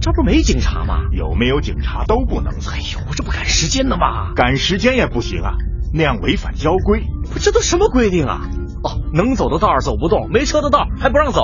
[0.01, 1.01] 这不没警察吗？
[1.13, 2.71] 有没有警察都不能走。
[2.71, 4.33] 哎呦，我这不赶时间呢吗？
[4.35, 5.53] 赶时间也不行啊，
[5.93, 7.05] 那样违反交规。
[7.39, 8.41] 这都什么规定啊？
[8.83, 11.43] 哦，能走的道走不动，没车的道还不让走。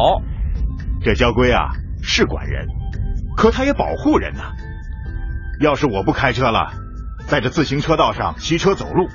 [1.03, 2.69] 这交规啊是管人，
[3.37, 4.55] 可他也保护人呐。
[5.61, 6.73] 要是我不开车了，
[7.27, 9.07] 在这自行车道上骑车走路。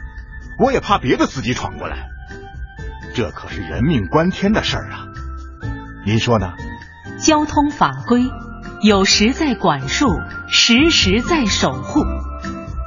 [0.59, 2.09] 我也怕别的司机闯过来，
[3.13, 5.07] 这可是人命关天的事儿啊！
[6.05, 6.53] 您说呢？
[7.19, 8.31] 交通法规
[8.81, 10.07] 有时在管束，
[10.49, 11.99] 时时在守护，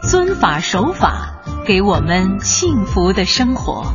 [0.03, 3.95] 遵法守法，给我们幸福的生活。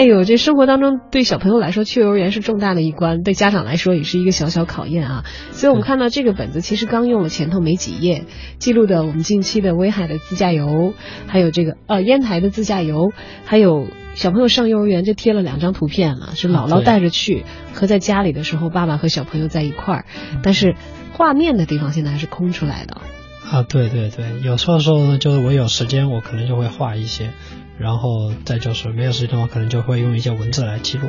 [0.00, 5.24] 哎呦，这生活当中对小朋友来说去幼儿园是重大的一关，对家长来说也是一个小小考验啊。
[5.50, 8.24] 所以我们看到这个本子其实刚用了前头没几页，
[8.58, 10.94] 记录的我们近期的威海的自驾游，
[11.26, 13.12] 还有这个呃烟台的自驾游，
[13.44, 20.04] 还有小朋友上幼儿园就贴了两张图片了，是姥姥带着去和在家里的时候爸爸和小朋友在一块儿，
[20.42, 20.76] 但是
[21.12, 23.02] 画面的地方现在还是空出来的。
[23.50, 27.32] 啊，对对对，有时候时候呢，就是我有时间，我可能就会画一些。
[27.80, 31.08] 然后再就是没有时间的话，可能就会用一些文字来记录。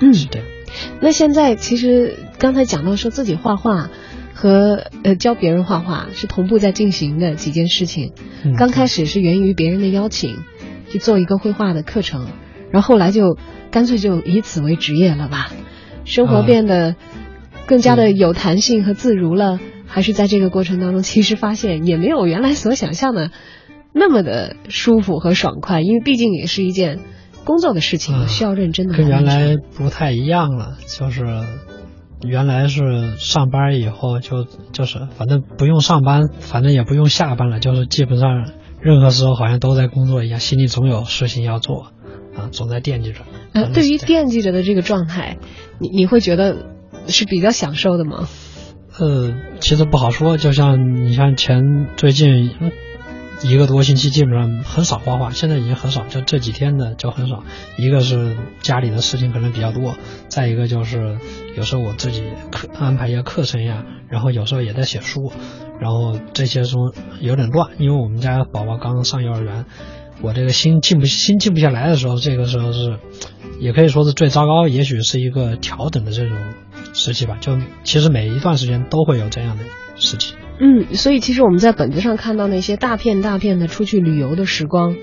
[0.00, 0.40] 嗯，是的。
[1.00, 3.90] 那现在其实刚才讲到说自己画画，
[4.32, 8.12] 和呃教别人画画是同步在进行的几件事情。
[8.44, 10.36] 嗯刚开始是源于别人的邀请，
[10.90, 12.28] 去做一个绘画的课程，
[12.70, 13.36] 然后后来就
[13.70, 15.50] 干脆就以此为职业了吧。
[16.04, 16.96] 生活啊变得
[17.66, 23.30] 更加的有弹性和自如了，还是在这个过程当中，其实发现也没有原来所想象的
[23.92, 27.00] 那么的舒服和爽快，因为毕竟也是一件
[27.44, 28.96] 工作的事情，啊需要认真的。
[28.96, 31.26] 跟原来不太一样了，就是
[32.22, 38.50] 原来是上班以后就就是反正不用上班，反正也不用下班了，就是基本上
[38.80, 41.92] 任何时候好像都在工作一样，心里总有事情要做，
[42.36, 43.20] 啊，总在惦记着。
[43.52, 45.36] 呃，对于惦记着的这个状态，
[45.78, 46.56] 你你会觉得
[47.08, 48.28] 是比较享受的吗？
[48.98, 52.50] 呃，其实不好说，就像你像前最近
[53.44, 57.42] 一个多星期，基本上很少画画，现在已经很少，就这几天的就很少。
[57.76, 59.96] 一个是家里的事情可能比较多，
[60.28, 61.18] 再一个就是
[61.56, 65.32] 有时候我自己课安排一些课程呀，然后有时候也在写书，
[65.80, 69.66] 然后这些中有点乱，因为我们家宝宝刚刚上幼儿园，
[70.20, 72.98] 我这个心静不心静不下来的时候，这个时候是
[73.58, 76.38] 也可以说是最糟糕，也许是一个调整的这种
[76.94, 77.38] 时期吧。
[77.40, 79.64] 就其实每一段时间都会有这样的
[79.96, 80.34] 时期。
[80.64, 84.94] 嗯，所以其实我们在本子上看到那些大片大片的出去旅游的时光，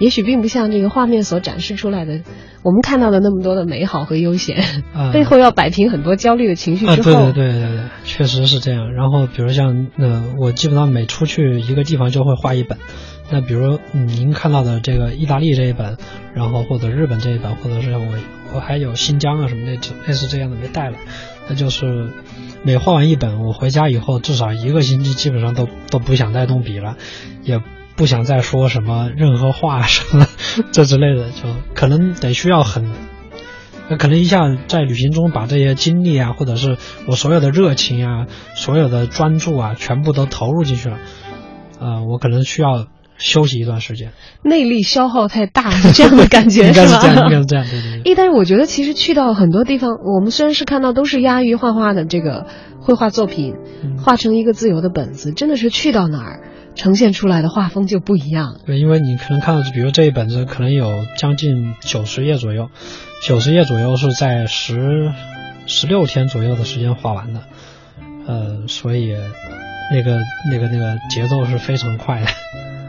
[0.00, 2.22] 也许并不像这个画面所展示出来的，
[2.64, 4.56] 我们看到的那么多的美好和悠闲，
[4.92, 8.92] 啊背后要摆平很多焦虑的情绪啊，之后，对对对对对，确实是这样。
[8.92, 12.76] 然后比如像呃，我基本上每出去一个地方就会画一本。
[13.30, 15.96] 那比如嗯您看到的这个意大利这一本，
[16.34, 18.04] 然后或者日本这一本，或者是我
[18.52, 20.98] 我还有新疆啊什么类类似这样的没带来，
[21.48, 22.08] 那就是
[22.64, 26.96] 每画完一本，我回家以后至少一个星期基本上都都不想再动笔了，
[27.42, 27.60] 也
[27.94, 30.26] 不想再说什么任何话什么
[30.72, 31.42] 这之类的，就
[31.74, 32.90] 可能得需要很。
[33.98, 40.96] 可能一下在旅行中把这些精力啊，或者是我所有的热情啊，所有的专注啊，全部都投入进去了，
[41.80, 42.86] 呃，我可能需要
[43.18, 44.12] 休息一段时间。
[44.42, 47.00] 内力消耗太大， 这样的感觉应该是吧？
[47.02, 48.10] 这样，应该是这样，对对对。
[48.10, 52.46] 一，但是我觉得其实去到很多地方，我们虽然是看到都是押于画画的这个
[52.80, 56.40] 绘画作品，嗯画成一个自由的本子，真的是去到哪儿
[56.74, 58.60] 呈现出来的画风就不一样。
[58.66, 62.68] 对，因为你可能看到，比如这一本子可能有将近九十页左右，
[63.26, 65.12] 九十页左右是在十
[65.66, 67.40] 十六天左右的时间画完的，
[68.26, 69.14] 呃，所以
[69.92, 70.18] 那个
[70.50, 72.26] 那个那个节奏是非常快的。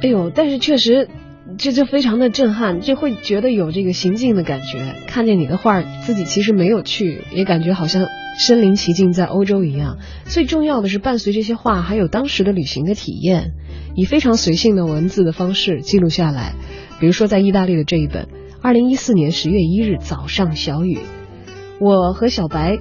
[0.05, 1.09] 哎呦，但是确实，
[1.57, 4.93] 这就非常的震撼，就会觉得有这个行进的感觉。
[5.07, 8.05] 看见你的画，自己其实没有去，也感觉好像
[8.37, 9.97] 身临其境在欧洲一样。
[10.25, 13.53] 最重要的是，伴随这些画，还有当时的旅行的体验，
[13.95, 16.53] 以非常随性的文字的方式记录下来。
[16.99, 18.27] 比如说，在意大利的这一本，
[18.61, 20.99] 二零一四年十月一日早上小雨，
[21.81, 22.77] 我和小白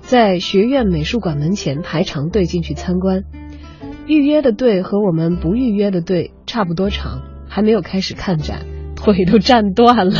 [0.00, 3.24] 在学院美术馆门前排长队进去参观。
[4.08, 8.64] 预约的队和我们不预约的队差不多长，还没有开始看展，
[8.96, 10.14] 腿都站断了。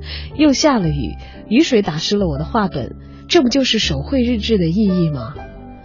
[0.34, 1.14] 又下了雨，
[1.50, 2.96] 雨水打湿了我的画本，
[3.28, 5.34] 这不就是手绘日志的意义吗？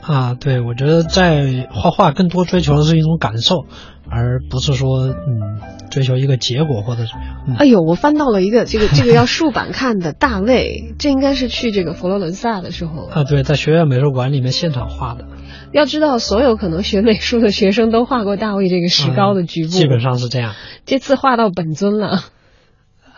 [0.02, 3.66] 啊，对，我觉得在画画更多追求的是一种感受，
[4.12, 7.44] 而不是说嗯追求一个结果或者怎么样。
[7.48, 15.26] 嗯、哎呦，我翻到了一个这个这个要竖版看的大卫，这应该是去这个佛罗伦萨的时候啊，对，在学院美术馆里面现场画的。
[15.72, 20.54] 要知道，所有可能学美术的学生都画过大卫这个石膏的局部，嗯、基本上是这样。
[20.86, 22.24] 这次画到本尊了。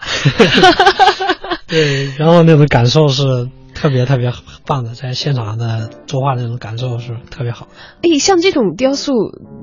[1.67, 3.23] 对，然后那种感受是
[3.81, 4.31] 特别特别
[4.67, 7.67] 棒的，在现场的作画的那种感受是特别好。
[8.03, 9.13] 哎，像这种雕塑，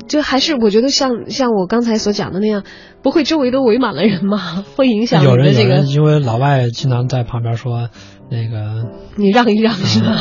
[0.08, 2.64] 就还是我觉得像像我刚才所讲的那样，
[3.00, 4.64] 不会周围都围满了人吗？
[4.74, 5.68] 会影响有人这个？
[5.68, 7.90] 有人，因为老外经常在旁边说
[8.28, 10.16] 那个你让一让是吧？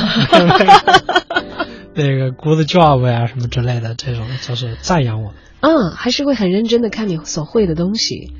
[1.95, 5.33] 那个 good job 呀什么之类的，这种就是赞扬我。
[5.59, 8.31] 嗯，还是会很认真的看你所会的东西，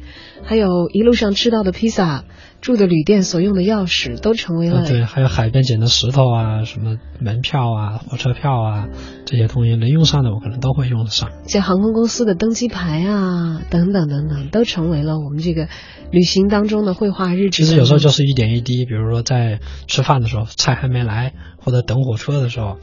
[0.43, 2.26] 还有一路上吃到的披萨、
[2.62, 8.88] 住的旅店所用的钥匙，都成为了、啊、对，还有海边捡的石头啊，什么门票啊、火车票啊
[9.26, 11.32] 这些东西能用上的，我可能都会用得上。
[11.47, 15.68] 像航空公司的登机牌啊，等等等等，都成为了我们这个
[16.12, 17.64] 旅行当中的绘画日志。
[17.64, 22.78] 其实有时候就是一点一滴，比如说在吃饭的时候，菜还没来，或者等火车的时候，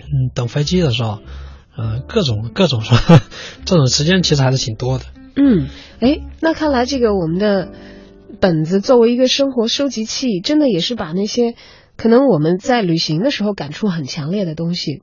[0.00, 1.20] 嗯，等飞机的时候。
[1.76, 2.96] 呃，各种各种说，
[3.66, 5.06] 这种时间其实还是挺多的。
[5.34, 5.66] 嗯，
[5.98, 7.72] 哎，那看来这个我们的
[8.38, 11.54] 本子作为一个生活收集器，真的也是把那些
[11.96, 15.02] 可能我们在旅行的时候感触很强烈的东西，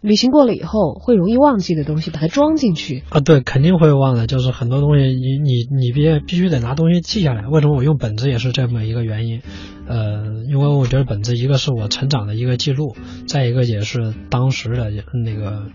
[0.00, 3.02] 旅行过了以后会容易忘记的东西，把它装进去。
[3.08, 4.26] 啊，对，肯定会忘的。
[4.26, 7.46] 就是很多东西，你你你必必须得拿东西记下来。
[7.48, 9.40] 为什么我用本子也是这么一个原因？
[9.86, 12.96] 呃，因为我觉得本子一个是我成长的一个记录，
[13.26, 14.90] 再一个也是当时的
[15.24, 15.66] 那个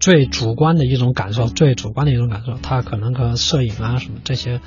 [0.00, 4.60] 最主观的一种感受，最主观的一种感受，它可能和摄影啊什么这些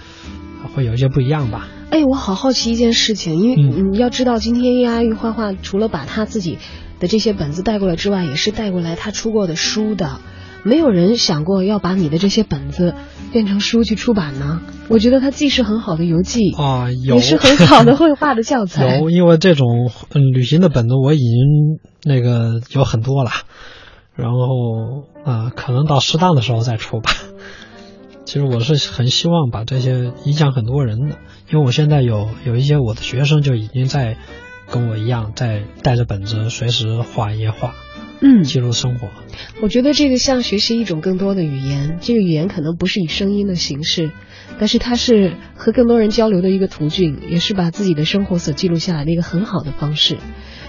[0.75, 1.67] 会有一些不一样吧。
[1.91, 3.55] 哎，我好好奇一件事情，因为
[3.91, 6.57] 你要知道，今天叶阿玉画画除了把他自己
[6.99, 10.19] 的这些本子带过来之外，也是带过来他出过的书的。
[10.63, 12.93] 没有人想过要把你的这些本子
[13.31, 14.59] 变成书去出版呢？
[14.89, 18.97] 我觉得它既是很好的游记啊，也是很好的绘画的教材。
[18.99, 23.31] 有，因为这种嗯旅行的本子我已经那个有很多了，
[24.17, 27.11] 然后啊，可能到适当的时候再出吧。
[28.25, 31.15] 其实我是很希望把这些影响很多人的，
[31.49, 34.17] 因为我现在有有一些我的学生就已经在
[34.69, 37.73] 跟我一样，在带着本子随时画一些画。
[38.19, 39.09] 嗯，记录生活。
[39.61, 44.11] 我觉得这个像学习一种更多的语言，这个语言可能不是以声音的形式，
[44.57, 50.17] 但是它是和更多人交流的一个途径，也是把自己的生活所记录下来的一个很好的方式。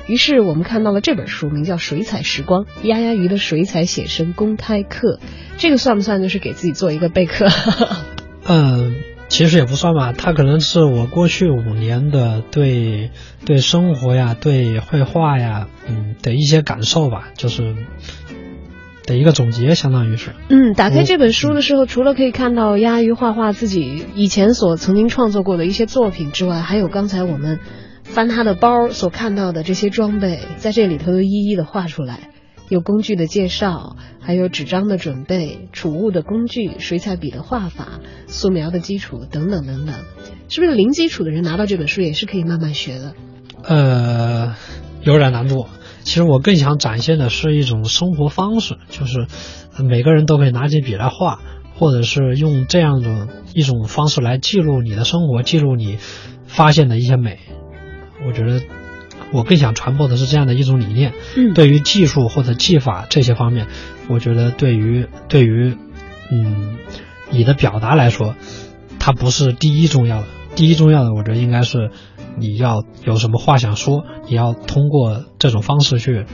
[0.09, 5.20] 于是我们看到了这本书，名叫《水彩时光》，丫丫鱼的水彩写生公开课。
[5.59, 7.46] 这个算不算就是给自己做一个备课？
[8.46, 8.96] 嗯。
[9.28, 13.11] 其实也不算吧，它可能是我过去五年的对
[13.44, 17.76] 对生活呀、对绘画呀，嗯的一些感受吧，就是
[19.04, 20.30] 的一个总结，相当于是。
[20.48, 27.61] 嗯，打开这本书的时候，除了可以看到鸭鱼画画自己以前所曾经创作过的一些作品之外，还有刚才我们
[28.09, 32.30] 翻他的包所看到的这些装备，在这里头都一一的画出来。
[32.68, 39.94] 有工具的介绍，还有纸张的准备、储物的工具、水彩笔的画法、素描的基础等等等等，
[40.48, 43.14] 是不是零基础的人拿到这本书也是可以慢慢学的？
[43.62, 44.54] 呃，
[45.02, 45.66] 有点难度。
[46.02, 49.26] 其实我更想展现的是一种生活方式，就是
[49.82, 51.40] 每个人都可以拿起笔来画，
[51.74, 55.98] 或者是用这样的一种方式来记录你的生活，记录你
[56.46, 57.38] 发现的一些美。
[58.26, 58.62] 我觉得。
[59.30, 61.12] 我更想传播的是这样的一种理念。
[61.36, 63.66] 嗯，对于技术或者技法这些方面，
[64.08, 65.76] 我觉得对于对于，
[66.32, 66.78] 嗯，
[67.28, 68.36] 你的表达来说，
[68.98, 70.26] 它不是第一重要的。
[70.56, 71.90] 第一重要的，我觉得应该是
[72.38, 76.24] 你要有什么话想说，你要通过这种方式去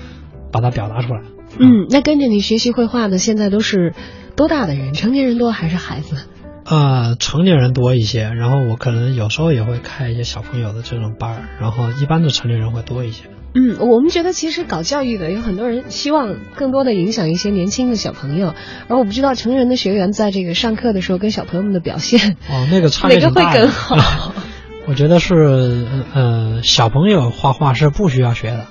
[0.52, 1.22] 把它表达出来。
[1.58, 3.92] 嗯，那跟着你学习绘画的现在都是
[4.36, 4.92] 多大的人？
[4.92, 6.28] 成年人多还是孩子？
[6.66, 13.24] 呃，成年人多一些，然后我可能有时候也会开一些小朋友的这种班儿，然后一般的成年人会多一些。
[13.54, 18.54] 嗯，我们觉得其实搞教育的有很多人希望更多的影响一些年轻的小朋友，
[18.88, 24.34] 而我不知道成人的学员在这个上课的时候跟小朋友们的表现 哦，那个差别哪个会更好？
[24.86, 28.66] 我觉得是，呃，小朋友画画是不需要学的，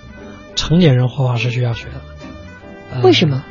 [0.56, 3.02] 成年人画画是需要学的。
[3.04, 3.44] 为什么？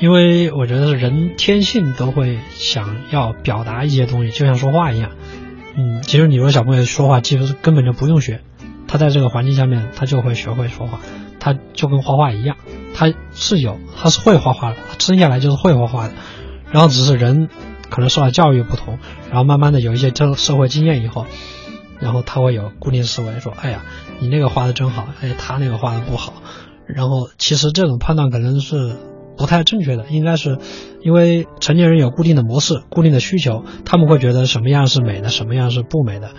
[0.00, 5.10] 因为我觉得是人天性都会想要表达一些东西，就像说话一样。
[5.76, 8.42] 嗯，其实你说小朋友说话，其实根本就不用学，
[8.86, 11.00] 他在这个环境下面，他就会学会说话。
[11.40, 12.56] 他就跟画画一样，
[12.94, 16.14] 他是有，他是会画画的，他生下来就是会画画的。
[16.70, 17.48] 然后只是人
[17.90, 18.98] 可能受到教育不同，
[19.30, 21.26] 然后慢慢的有一些这社会经验以后，
[21.98, 23.84] 然后他会有固定思维，说，哎呀，
[24.20, 26.34] 你那个画的真好，哎，他那个画的不好。
[26.86, 28.96] 然后其实这种判断可能是。
[29.38, 30.58] 不太正确的，应该是，
[31.02, 36.30] 因为成年人有固定的模式、固定的需求，他们会觉得什么样是美的，什么样是不美的，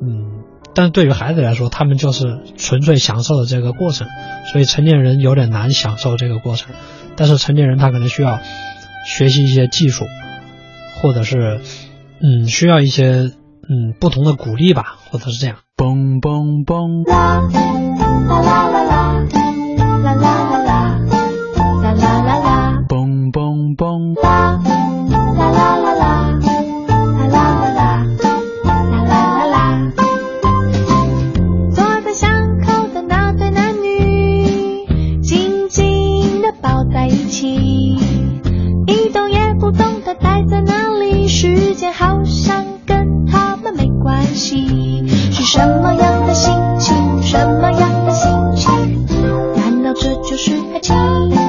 [0.00, 0.44] 嗯，
[0.74, 4.06] 但对于孩子来说，他们就是纯粹享受的这个过程，
[4.52, 6.72] 所以成年人有点难享受这个过程，
[7.16, 8.38] 但是成年人他可能需要
[9.06, 10.04] 学习一些技术，
[11.02, 11.60] 或者是，
[12.22, 13.32] 嗯，需要一些
[13.68, 15.56] 嗯不同的鼓励吧，或者是这样。
[15.76, 17.04] 嘣嘣嘣。
[17.10, 17.40] 啦
[18.28, 19.26] 啦啦啦啦
[19.74, 21.00] 啦啦啦啦。
[21.82, 22.35] 啦啦
[23.16, 24.60] 啦，嘣嘣嘣，啦
[25.08, 26.04] 啦啦啦啦，
[27.28, 27.36] 啦啦
[27.74, 28.68] 啦啦，啦
[29.04, 29.56] 啦啦啦。
[31.70, 34.86] 坐在巷口的那对男女，
[35.22, 37.96] 紧紧的抱在一起，
[38.86, 45.06] 一动也不动的待在那里，时间好像跟他们没关系。
[45.30, 47.22] 是什么样的心情？
[47.22, 49.06] 什么样的心情？
[49.56, 51.45] 难道这就是爱情？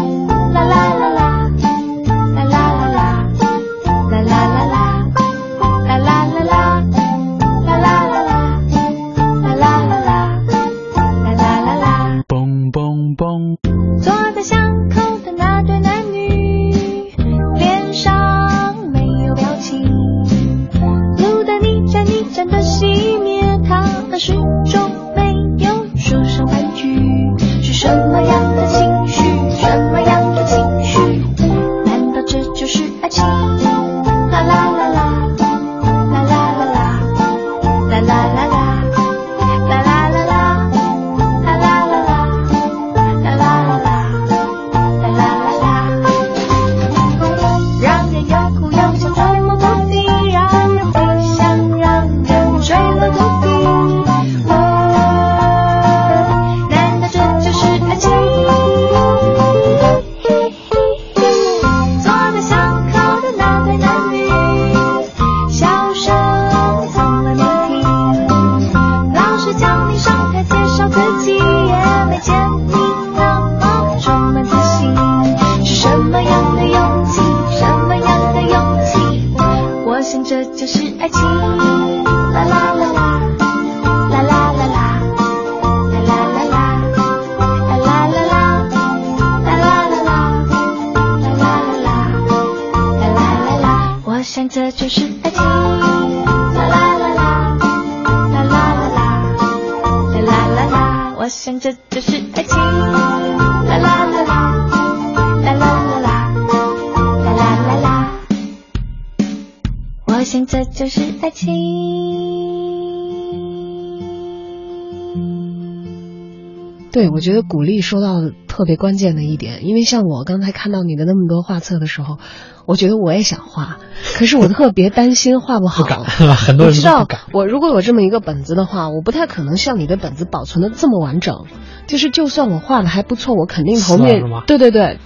[117.81, 122.17] 说到特别关键的一点，因为像我刚才看到你的那么多画册的时候，
[122.65, 123.77] 我觉得我也想画，
[124.15, 125.83] 可是我特别担心画不好。
[125.83, 126.03] 不敢，
[126.35, 131.45] 很多人我知道我如果有这么一个本子的话，我不太可能像你的本子保存的这么完整。
[131.87, 134.99] 就是就算我画的还不错，我肯定头面对对对，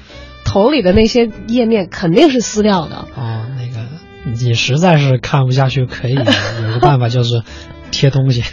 [0.43, 3.05] 头里的那些页面肯定是撕掉的。
[3.15, 3.85] 哦，那个
[4.25, 7.43] 你实在是看不下去，可以 有个办法就是
[7.91, 8.43] 贴东西，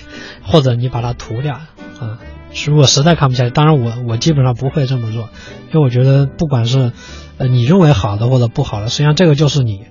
[0.44, 2.18] 或者你把它涂掉啊。
[2.66, 5.28] 如果实在看不下去，当然我我基本上不会这么做，
[5.72, 6.92] 因为我觉得不管是
[7.36, 9.82] 呃你认为好的或者不好的，实际上这个就是你，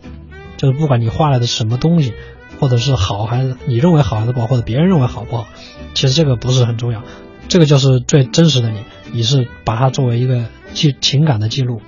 [0.58, 2.14] 就是不管你画了的什么东西，
[2.60, 5.48] 或者是好还是你认为好还是不好，或者别人认为好不好，
[5.94, 7.04] 其实这个不是很重要，
[7.48, 8.80] 这个就是最真实的你，
[9.12, 11.82] 你是把它作为一个记情感的记录。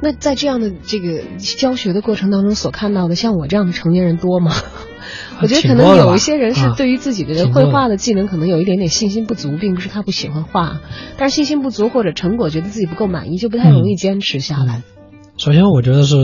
[0.00, 4.52] 那在这样的这个教学的过程当中所看到的，像我这样的成年人多吗？
[5.40, 10.80] 我觉得可能有一些人是啊对于自己的绘画的技能可能有一点点信心不足，并不是他不喜欢画，
[11.18, 14.82] 但是信心不足或者成果觉得自己不够满意，就不太容易坚持下来。
[15.36, 16.16] 首先，我觉得是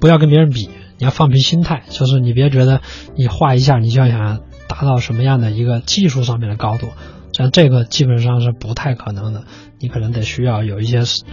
[0.00, 2.80] 不要跟别人比，你要放平心态，就是你别觉得
[3.16, 6.88] 你画一下你就要想达到什么样的一个技术上面的高度，
[7.32, 9.44] 像这个基本上是不太可能的，
[9.80, 11.24] 你可能得需要有一些时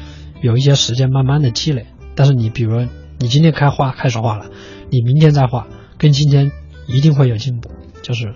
[0.44, 1.88] 有一些时间慢慢的积累。
[2.14, 2.86] 但是你比如
[3.18, 4.46] 你今天开画开始画了，
[4.92, 5.66] 你明天再画，
[5.98, 6.52] 跟今天
[6.86, 7.72] 一定会有进步，
[8.04, 8.36] 就是。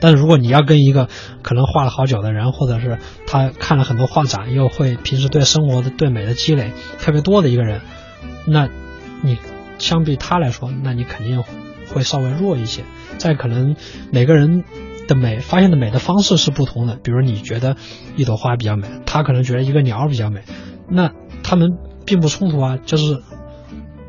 [0.00, 1.08] 但是如果你要跟一个
[1.42, 7.80] 可能画了好久的人，或者是他看了很多画展，又会平时对生活的对美的积累特别多的一个人，
[8.46, 8.68] 那
[9.22, 9.38] 你
[9.78, 11.42] 相比他来说，那你肯定
[11.92, 12.84] 会稍微弱一些。
[13.18, 13.74] 再可能
[14.12, 14.62] 每个人
[15.08, 17.76] 的美发现的美的方式是不同的，比如你觉得
[18.16, 20.42] 一朵花比较美，他可能觉得一个鸟比较美，
[20.88, 21.12] 那
[21.48, 21.70] 他们
[22.04, 23.14] 并不冲突啊，就是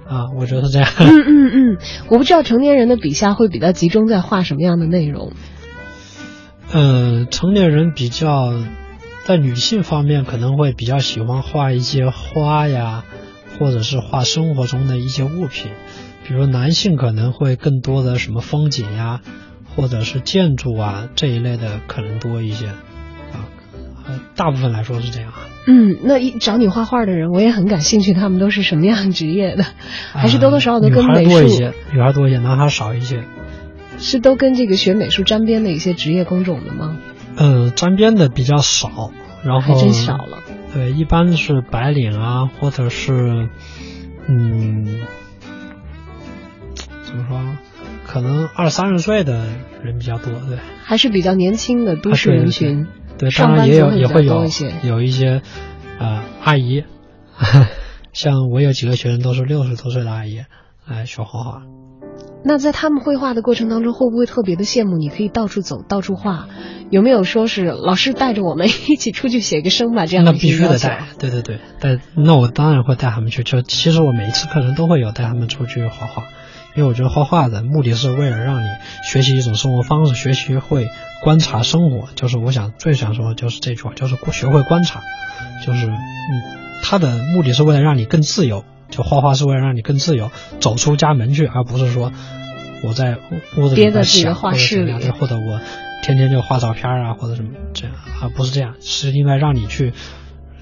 [0.05, 0.89] 啊，我觉得是这样。
[0.99, 1.77] 嗯嗯嗯，
[2.09, 5.31] 我不知道成年人的笔下会比较集中在画什么样的内容。
[6.73, 8.53] 嗯，成年人比较
[9.23, 13.05] 在女性方面可能会比较喜欢画一些花呀，
[13.57, 15.71] 或者是画生活中的一些物品，
[16.27, 19.21] 比如男性可能会更多的什么风景呀，
[19.75, 22.75] 或者是建筑啊这一类的可能多一些，啊，
[24.09, 25.45] 呃大部分来说是这样啊。
[25.67, 29.63] 嗯，那一找你画画的人，我也很感兴趣，他们都是什么样职业的？
[30.13, 33.23] 还是多多少少都跟女孩美术多一些，女孩多一些，男孩少一些。
[33.99, 36.97] 是都跟这个学美术沾边的一些职业工种的吗？
[37.35, 39.11] 呃，沾边的比较少，
[39.43, 40.39] 然后还真少了。
[40.73, 43.49] 对，一般是白领啊，或者是
[44.27, 44.85] 嗯，
[47.03, 47.41] 怎么说？
[48.05, 49.45] 可能二三十岁的
[49.83, 50.57] 人比较多，对。
[50.83, 52.87] 还是比较年轻的都市人群。
[53.19, 55.41] 对，当然也有也会有多一些有一些
[55.99, 56.85] 呃阿姨，
[58.13, 60.39] 像我有几个学生都是六十多岁的阿姨
[60.87, 61.61] 来学画画。
[62.41, 66.47] 那在他们绘画的过程当中，会不会特别的羡慕你可以到处走、到处画？
[66.89, 70.05] 有没有说是老师带着我们 一起出去写个生吧？
[70.05, 73.43] 这样那必须得带，对对对，带那我当然会带他们去。
[73.43, 76.23] 就其实我每一次课程都会有带他们出去画画，
[76.75, 78.67] 因为我觉得画画的目的是为了让你
[79.03, 80.87] 学习一种生活方式，学习会
[81.23, 82.07] 观察生活。
[82.15, 85.01] 就是我想最想说的就是这句话，就是学会观察，
[85.65, 85.93] 就是嗯，
[86.83, 88.63] 它的目的是为了让你更自由。
[88.89, 92.11] 就画画是为了让你更自由，走出家门去，而不是说
[92.83, 93.19] 我在
[93.55, 95.61] 屋子里边想画室里或者怎么样或者我
[96.01, 97.93] 天天就画照片啊，或者什么这样，
[98.23, 99.93] 而不是这样，是应该让你去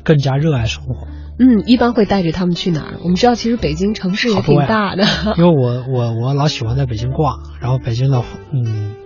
[0.03, 1.07] 更加热爱生活。
[1.39, 2.95] 嗯，一般会带着他们去哪儿？
[3.01, 5.05] 我们知道，其实北京城市也挺大的。
[5.37, 8.96] 因为我我我老喜欢在北京逛，然后北京的嗯，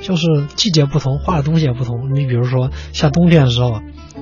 [0.00, 0.26] 就是
[0.56, 2.14] 季节不同，画的东西也不同。
[2.14, 3.80] 你比如说像冬天的时候，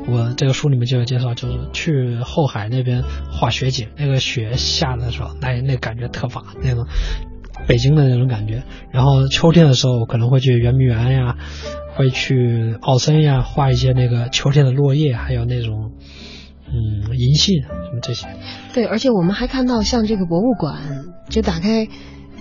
[0.09, 6.87] 我这个书里面就有介绍，就是去后海那边画雪景，那个雪下的时候，那那感觉特棒，那种
[7.67, 8.63] 北京的那种感觉。
[8.91, 11.37] 然后秋天的时候，可能会去圆明园呀，
[11.95, 15.93] 会去奥森呀，画一些那个秋天的落叶，还有那种
[16.67, 18.27] 嗯银杏什么这些。
[18.73, 21.87] 对，而且我们还看到像这个博物馆，就打开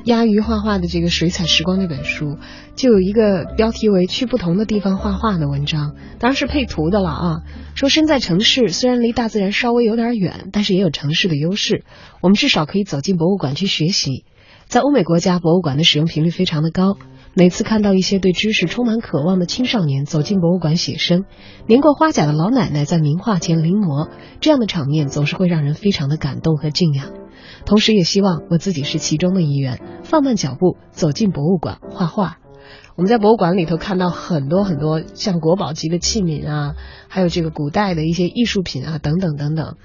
[0.04, 2.38] 鸭鱼画画的这个《水彩时光》这本书，
[2.76, 7.36] 就有一个标题为“去不同的地方画画”的文章，当然是配图的了啊。
[7.74, 11.86] 说身在城市，虽然离大自然稍微有点远，但是也有城市的优势。
[12.22, 14.26] 我们至少可以走进博物馆去学习。
[14.68, 16.98] 在欧美国家，博物馆的使用频率非常的高。
[17.34, 21.24] 每次看到一些对知识充满渴望的青少年走进博物馆写生，
[21.66, 24.10] 年过花甲的老奶奶在名画前临摹，
[24.42, 27.23] 这样的场面总是会让人非常的感动和敬仰。
[27.66, 32.38] 同时，也希望我自己是其中的一员，放慢脚步走进博物馆画画。
[32.96, 36.76] 我们在博物馆里头看到很多很多像国宝级的器皿啊，
[37.08, 39.78] 还有这个古代的一些艺术品啊，等等等等。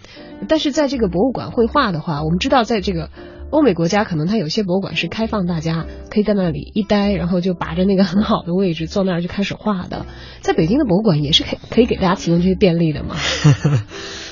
[0.48, 3.10] 但是在这个博物馆绘画的话，我们知道在这个。
[3.50, 10.04] 欧美国家可能它有些博物馆是开放大家可以在那里一待，然后就把着那个很好的位置坐那儿就开始画的。
[10.42, 13.16] 在北京的博物馆也是可以可以给大家提供这些便利的嘛？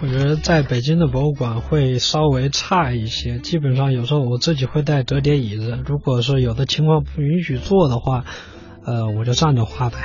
[0.00, 8.24] 我觉得在北京的博物馆会稍微差一些，基本上有时候我自己会带折叠椅子，如果是有的情况不允许坐的话，
[8.84, 9.96] 呃，我就站着画呗。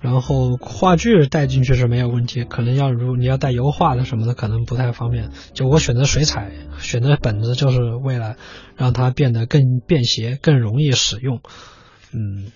[0.00, 5.30] 然后话剧带进去是没有问题，可能要如你要带油画的什么的，可能不太方便。
[5.54, 8.36] 就我选择水彩，选择本子，就是为了
[8.76, 11.40] 让它变得更便携、更容易使用。
[12.12, 12.52] 嗯，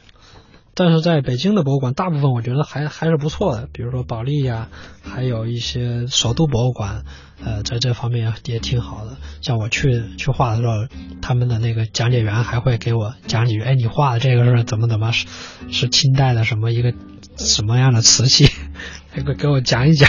[0.74, 4.68] 但是在北京的博物馆，大部分我觉得还还是不错的，比如说保利呀，
[5.02, 7.04] 还有一些首都博物馆。
[7.44, 9.16] 呃，在这方面也挺好的。
[9.40, 10.86] 像我去去画的时候，
[11.20, 13.60] 他们的那个讲解员还会给我讲几句。
[13.62, 15.26] 哎，你画的这个是怎么怎么是
[15.68, 16.94] 是清代的什么一个
[17.36, 18.46] 什么样的瓷器？
[19.10, 20.08] 还会给我讲一讲。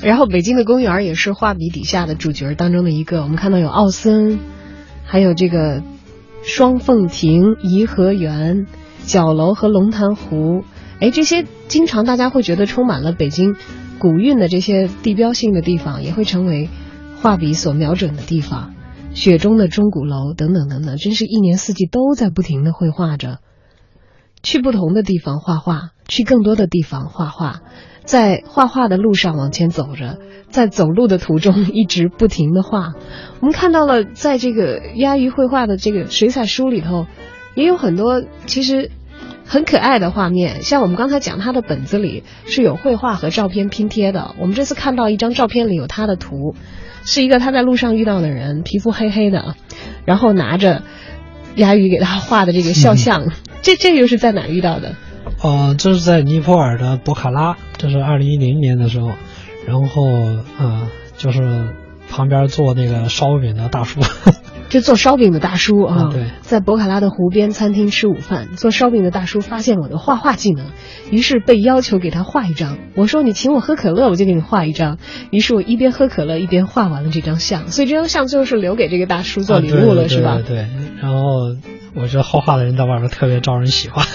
[0.00, 3.22] 然后北京的公园也是画笔底下的主角当中的一个。
[3.22, 4.38] 我们看到有奥森，
[5.04, 5.82] 还有这个
[6.44, 8.68] 双凤亭、颐和园、
[9.10, 10.62] 角楼和龙潭湖。
[11.00, 13.56] 哎，这些经常大家会觉得充满了北京。
[13.98, 16.70] 古韵的这些地标性的地方也会成为
[17.20, 18.72] 画笔所瞄准的地方，
[19.12, 23.40] 雪中的钟鼓楼等等等等，真是一年四季都在不停的绘画着。
[24.42, 27.60] 去不同的地方画画，去更多的地方画画，
[28.04, 32.94] 在画画的路上往前走着，在走路的途中一直不停的画。
[33.40, 37.06] 我们看到了，在这个鸭鱼绘画的这个水彩书里头，
[37.54, 38.90] 也有很多其实。
[39.50, 44.36] 很可爱的画面，像我们刚才讲，他的本子里是有绘画和照片拼贴的。
[44.38, 46.54] 我们这次看到一张照片里有他的图，
[47.04, 49.56] 是一个他在路上遇到的人，皮肤黑黑的，
[50.04, 50.84] 然后拿着
[51.56, 53.32] 鸭鱼给他画的这个肖像。
[53.60, 54.94] 这这又是在哪遇到的？
[55.42, 59.10] 哦，这是在尼泊尔的博卡拉，这是二零一零年的时候，
[59.66, 60.04] 然后
[60.60, 60.86] 嗯，
[61.16, 61.74] 就是
[62.08, 64.00] 旁边做那个烧饼的大叔。
[64.70, 68.48] 这做烧饼的大叔啊，对，在博卡拉的湖边餐厅吃午饭。
[68.56, 70.66] 做烧饼的大叔发现我的画画技能，
[71.10, 72.78] 于是被要求给他画一张。
[72.94, 74.98] 我说：“你请我喝可乐，我就给你画一张。”
[75.30, 77.68] 于是我一边喝可乐一边画完了这张像。
[77.72, 80.38] 所以这张像最后是留给这个大叔做礼物了，是吧？
[80.46, 80.68] 对。
[81.02, 81.56] 然后
[81.96, 84.06] 我觉得画画的人在外面特别招人喜欢，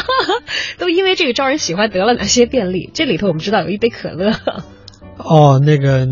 [0.76, 2.90] 都因为这个招人喜欢得了哪些便利？
[2.92, 4.32] 这里头我们知道有一杯可乐。
[5.16, 6.06] 哦，那个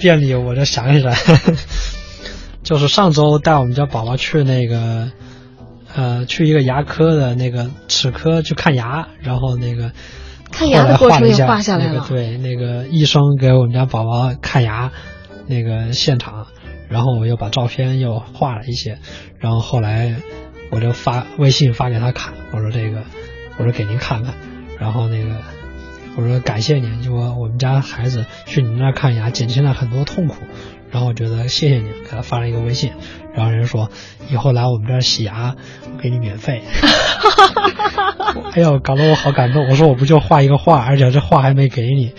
[0.00, 1.14] 便利，我就想起来。
[2.64, 5.12] 就是上周带我们家宝宝去那个，
[5.94, 9.92] 呃，去一个牙科的那个齿科去看牙，然后那个
[10.50, 12.06] 看牙的过程也画下来了。
[12.08, 14.90] 对，那个医生给我们家宝宝看牙，
[15.46, 16.46] 那个现场，
[16.88, 18.98] 然后我又把照片又画了一些，
[19.38, 20.16] 然后后来
[20.70, 23.02] 我就发微信发给他看，我说这个，
[23.58, 24.34] 我说给您看看，
[24.78, 25.36] 然后那个
[26.16, 30.36] 我说感谢您，就说我们家孩子去你那儿看牙减轻了很多痛苦。
[30.94, 32.92] 然后我觉得谢谢你，给他发了一个微信，
[33.34, 33.90] 然后人说
[34.30, 35.56] 以后来我们这儿洗牙，
[35.92, 36.62] 我给你免费。
[38.54, 39.68] 哎呦，搞得我好感动。
[39.68, 42.12] 我说我不就画一个画，而且这画还没给你。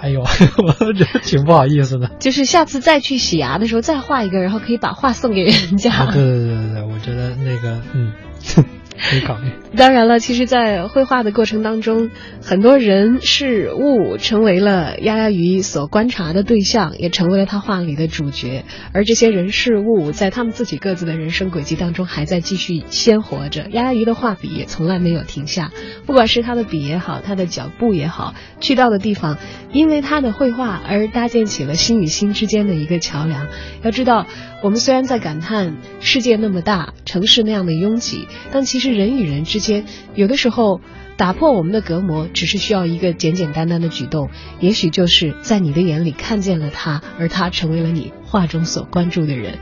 [0.00, 2.12] 哎呦， 我觉得挺不好意思的。
[2.18, 6.06] 就是下次再去洗牙的时候再画一个，然后可以把画送给人家。
[6.06, 8.14] 对对对对对，我觉得那个嗯。
[8.98, 9.50] 可以考虑。
[9.76, 12.10] 当然了，其实，在绘画的过程当中，
[12.42, 18.64] 很多人事物成为了丫丫鱼所观察的对象，也成为了他画里的主角。
[18.92, 23.66] 而这些人事物，在他们自己各自的人生轨迹当中，还在继续鲜活着。
[23.70, 25.72] 丫丫鱼的画笔也从来没有停下，
[26.06, 29.38] 不管是他的笔也好，他的脚步也好，去到的地方，
[29.72, 33.48] 因为他的绘画而搭建起了心与心之间的一个桥梁。
[33.82, 34.26] 要知道。
[34.62, 40.80] 我们虽然在感叹世界那么大，城市那样的拥挤，但其实是人与人之间，有的时候
[41.16, 44.28] 打破我们的隔膜，只是需要一个简简单单的举动，
[44.60, 49.58] 也许就是在你的眼里看见了他，而他成为了你画中所关注的人。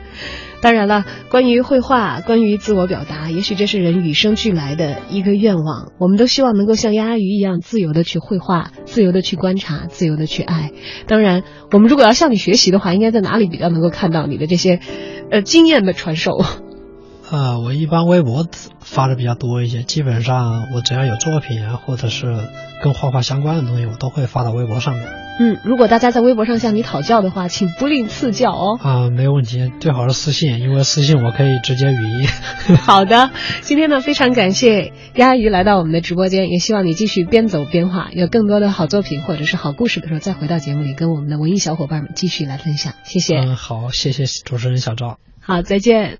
[0.60, 5.92] 当然了，关于绘画，关于自我表达，也许这是人与生俱来的一个愿望。
[5.98, 10.70] 我们都希望能够像鸭鸭鱼一样自由的去绘画，自由的去观察，自由的去爱。
[11.06, 11.42] 当然，
[11.72, 14.78] 我们如果要向你学习的话，应该在哪里比较能够看到你的这些，
[15.30, 16.44] 呃，经验的传授？
[17.32, 18.46] 呃，我一般微博
[18.80, 22.26] 发的比较多一些，基本上我只要有作品啊，或者是
[22.82, 25.08] 跟画画相关的东西，我都会发到微博上面。
[25.40, 28.78] 嗯，如果大家在微博上向你讨教的话，请不吝赐教哦。
[28.82, 32.28] 啊，没有问题，最好是私信，因为私信我可以直接语音。
[32.76, 33.30] 好的，
[33.62, 42.92] 今天呢非常感谢鸭鱼来到我们的直播间，也希望你继续边走边画，有更多的好作品或者是好故事的时候，再回到节目里跟我们的文艺小伙伴们继续来分享。
[43.04, 43.38] 谢谢。
[43.38, 45.16] 嗯，好，谢谢主持人小赵。
[45.40, 46.18] 好，再见。